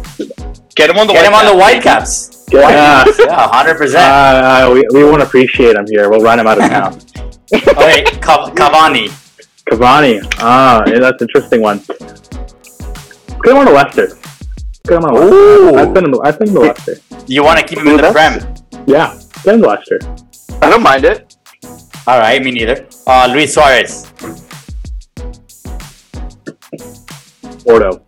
[0.76, 3.18] Get him on the Get him on the Whitecaps, Whitecaps.
[3.18, 3.26] Yeah.
[3.26, 4.02] Yeah, hundred percent.
[4.04, 6.08] Uh, we, we won't appreciate him here.
[6.10, 6.98] We'll run him out of town.
[7.52, 9.08] Okay, Cav- Cavani.
[9.70, 10.20] Cavani.
[10.38, 11.78] Ah, yeah, that's an interesting one.
[11.78, 14.18] Get him on to Leicester.
[14.86, 15.16] Get him on.
[15.16, 15.76] Ooh.
[15.76, 16.96] I've been, I've been to Leicester.
[17.26, 18.34] You want to keep him in the Prem?
[18.86, 19.98] Yeah, get him to Leicester.
[20.60, 21.34] I don't mind it.
[22.06, 22.86] All right, me neither.
[23.06, 24.12] Uh, Luis Suarez.
[27.64, 28.04] Porto.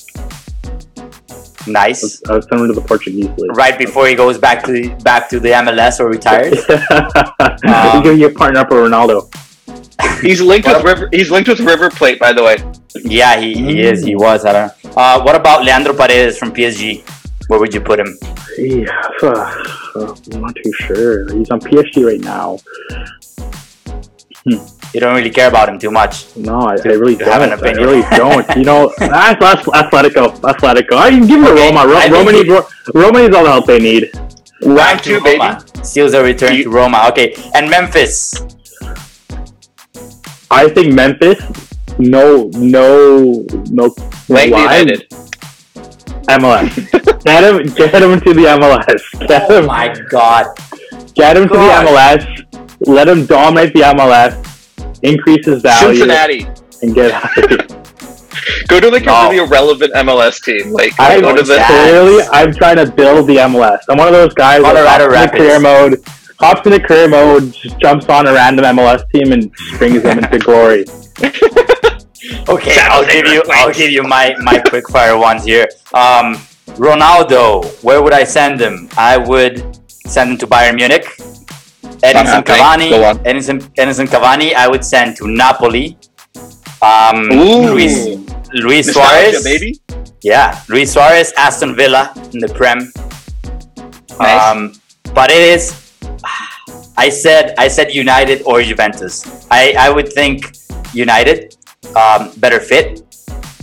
[1.66, 2.22] Nice.
[2.28, 3.56] I was sent him to the Portuguese league.
[3.56, 6.52] Right before he goes back to back to the MLS or retires.
[6.66, 9.32] He's gonna get partner up with Ronaldo.
[10.20, 11.08] He's linked with River.
[11.10, 12.58] He's linked with River Plate, by the way.
[12.96, 14.04] Yeah, he, he is.
[14.04, 14.44] He was.
[14.44, 14.74] I don't know.
[14.96, 17.04] Uh, what about Leandro Paredes from PSG?
[17.48, 18.16] Where would you put him?
[18.58, 18.86] Yeah,
[19.22, 21.32] uh, I'm not too sure.
[21.36, 22.58] He's on PSG right now.
[24.94, 26.34] You don't really care about him too much.
[26.36, 27.28] No, I, I really don't.
[27.28, 28.48] have an I really don't.
[28.56, 30.34] You know, that's, that's Atletico.
[30.40, 30.94] Atletico.
[30.96, 31.86] I can give him to Okay, Roma.
[31.86, 34.10] Ro- I think Roma, he- needs, Roma needs all the help they need.
[34.62, 35.44] Round two, baby.
[35.82, 37.06] Seals a return You- to Roma.
[37.10, 38.32] Okay, and Memphis.
[40.50, 41.42] I think Memphis.
[41.98, 43.94] No, no, no.
[44.28, 44.44] Why?
[44.44, 45.08] United.
[46.28, 46.74] MLS.
[47.24, 49.26] get him, get him to the MLS.
[49.28, 50.46] Get Oh him, my God.
[51.14, 51.58] get him to the.
[51.58, 52.24] MLS.
[52.80, 54.42] Let him dominate the MLS.
[55.02, 56.46] Increase his value Cincinnati.
[56.82, 57.30] and get out.
[58.68, 59.22] Go to like a No.
[59.30, 60.72] really irrelevant MLS team.
[60.72, 61.62] Like I go to the.
[61.66, 63.78] Clearly, I'm trying to build the MLS.
[63.88, 66.02] I'm one of those guys that Colorado hops into career mode,
[66.38, 70.38] hops into career mode, just jumps on a random MLS team and springs them into
[70.48, 70.84] glory.
[72.48, 73.42] Okay, I'll give you.
[73.50, 75.68] I'll give you my my quick fire ones here.
[75.94, 76.36] Um,
[76.78, 77.64] Ronaldo.
[77.82, 78.88] Where would I send him?
[78.96, 81.06] I would send him to Bayern Munich.
[82.02, 82.44] Edinson happening.
[82.44, 82.90] Cavani.
[82.90, 83.18] Go on.
[83.24, 84.54] Edinson, Edinson Cavani.
[84.54, 85.98] I would send to Napoli.
[86.82, 87.72] Um, Ooh.
[87.72, 88.06] Luis
[88.52, 89.42] Luis Suarez.
[89.42, 89.80] baby.
[90.22, 92.92] Yeah, Luis Suarez, Aston Villa in the Prem.
[94.18, 94.42] Nice.
[94.42, 94.72] Um,
[95.14, 95.94] Paredes,
[96.96, 99.46] I said I said United or Juventus.
[99.50, 100.56] I, I would think
[100.92, 101.55] United,
[101.94, 103.02] um, better fit.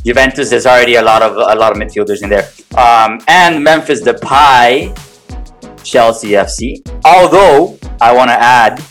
[0.05, 2.49] Juventus, there's already a lot of a lot of midfielders in there.
[2.77, 4.93] Um, and Memphis Depay,
[5.83, 6.81] Chelsea FC.
[7.05, 8.83] Although I want to add,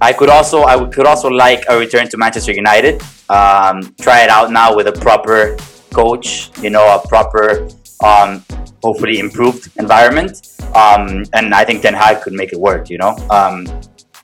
[0.00, 3.02] I could also I could also like a return to Manchester United.
[3.28, 5.56] Um, try it out now with a proper
[5.92, 7.68] coach, you know, a proper,
[8.04, 8.44] um,
[8.82, 10.46] hopefully improved environment.
[10.74, 13.16] Um, and I think Ten Hag could make it work, you know.
[13.30, 13.66] Um,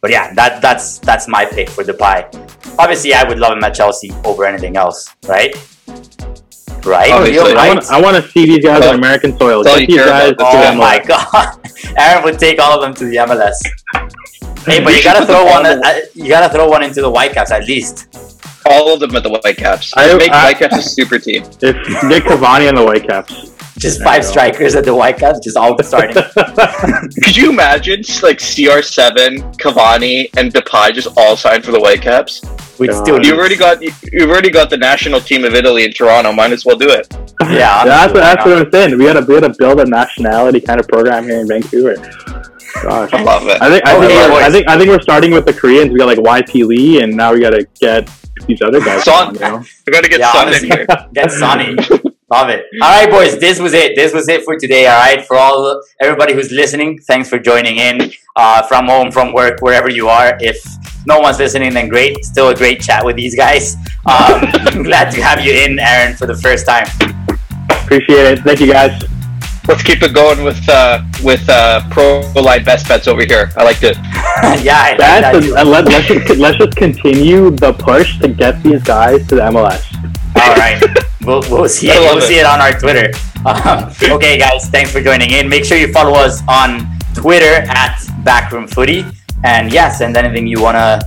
[0.04, 2.28] but yeah, that that's that's my pick for Depay.
[2.78, 5.56] Obviously, I would love him at Chelsea over anything else, right?
[6.84, 7.10] Right?
[7.10, 7.52] Obviously.
[7.52, 7.68] I right?
[7.74, 9.62] want, I want to see these guys Well, on American soil.
[9.62, 10.50] that's all Get you these care guys about.
[10.52, 10.78] to Oh MLS.
[10.78, 13.56] my god, Aron would take all of them to the MLS.
[14.66, 15.64] Hey, but you gotta throw one.
[15.64, 18.08] Uh, you gotta throw one into the Whitecaps at least.
[18.66, 19.94] All of them at the Whitecaps.
[19.96, 21.44] I- Make I- Whitecaps a super team.
[21.44, 21.60] If
[22.10, 23.52] get Cavani on the Whitecaps.
[23.78, 26.14] Just There five strikers at the Whitecaps, just all starting.
[27.24, 32.42] Could you imagine like CR7, Cavani, and Depay just all signed for the Whitecaps?
[32.78, 33.04] We'd God.
[33.04, 36.32] still You've already got you've already got the national team of Italy in Toronto.
[36.32, 37.12] Might as well do it.
[37.40, 38.98] Yeah, honestly, that's what, that's what I'm saying.
[38.98, 41.96] We gotta we gotta build a nationality kind of program here in Vancouver.
[42.82, 43.12] Gosh.
[43.12, 43.62] I love it.
[43.62, 44.42] I think I, Okay, think we're.
[44.42, 45.90] I think I think we're starting with the Koreans.
[45.90, 48.10] We got like YP Lee, and now we gotta get
[48.46, 49.04] these other guys.
[49.04, 49.28] Son.
[49.28, 49.64] on, you know?
[49.86, 50.86] We got to get Yeah, Son in here.
[51.14, 51.76] Get Sonny.
[52.30, 52.66] Love it.
[52.80, 53.38] All right, boys.
[53.38, 53.94] This was it.
[53.96, 54.86] This was it for today.
[54.86, 59.32] All right, for all everybody who's listening, thanks for joining in uh, from home, from
[59.34, 60.36] work, wherever you are.
[60.40, 60.64] If
[61.06, 62.24] no one's listening, then great.
[62.24, 63.76] Still a great chat with these guys.
[64.06, 64.40] Um,
[64.84, 66.86] glad to have you in, Aron, for the first time.
[67.70, 68.38] Appreciate it.
[68.40, 69.02] Thank you guys.
[69.66, 73.50] Let's keep it going with uh, with uh, pro line best bets over here.
[73.56, 73.96] I liked it.
[74.62, 78.28] yeah, I like That's that a, let, let's just let's just continue the push to
[78.28, 79.84] get these guys to the MLS.
[80.36, 80.82] All right,
[81.24, 81.98] we'll, we'll see it.
[81.98, 82.22] We'll it.
[82.22, 83.12] see it on our Twitter.
[83.44, 85.50] Um, okay, guys, thanks for joining in.
[85.50, 89.04] Make sure you follow us on Twitter at Backroom Footy,
[89.44, 90.98] and yeah, send anything you wanna,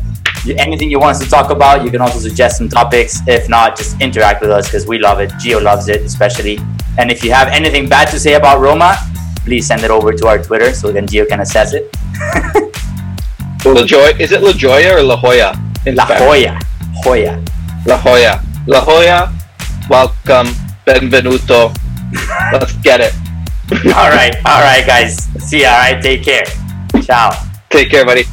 [0.46, 1.84] anything you want us to talk about.
[1.84, 3.22] You can also suggest some topics.
[3.26, 5.32] If not, just interact with us because we love it.
[5.42, 6.60] Gio loves it, especially.
[7.00, 8.96] And if you have anything bad to say about Roma,
[9.38, 11.90] please send it over to our Twitter so then Gio can assess it.
[13.66, 15.16] La Joya, is it La Joya or La?
[15.86, 16.24] In La Spanish?
[16.24, 16.60] Joya.
[17.86, 18.44] La Joya.
[18.68, 19.37] La Joya.
[19.90, 20.48] Welcome.
[20.86, 21.74] Benvenuto.
[22.52, 23.14] Let's get it.
[23.96, 25.18] all right, all right, guys.
[25.40, 25.72] See ya.
[25.72, 26.46] All right, take care.
[27.04, 27.32] Ciao.
[27.70, 28.24] Take care, buddy.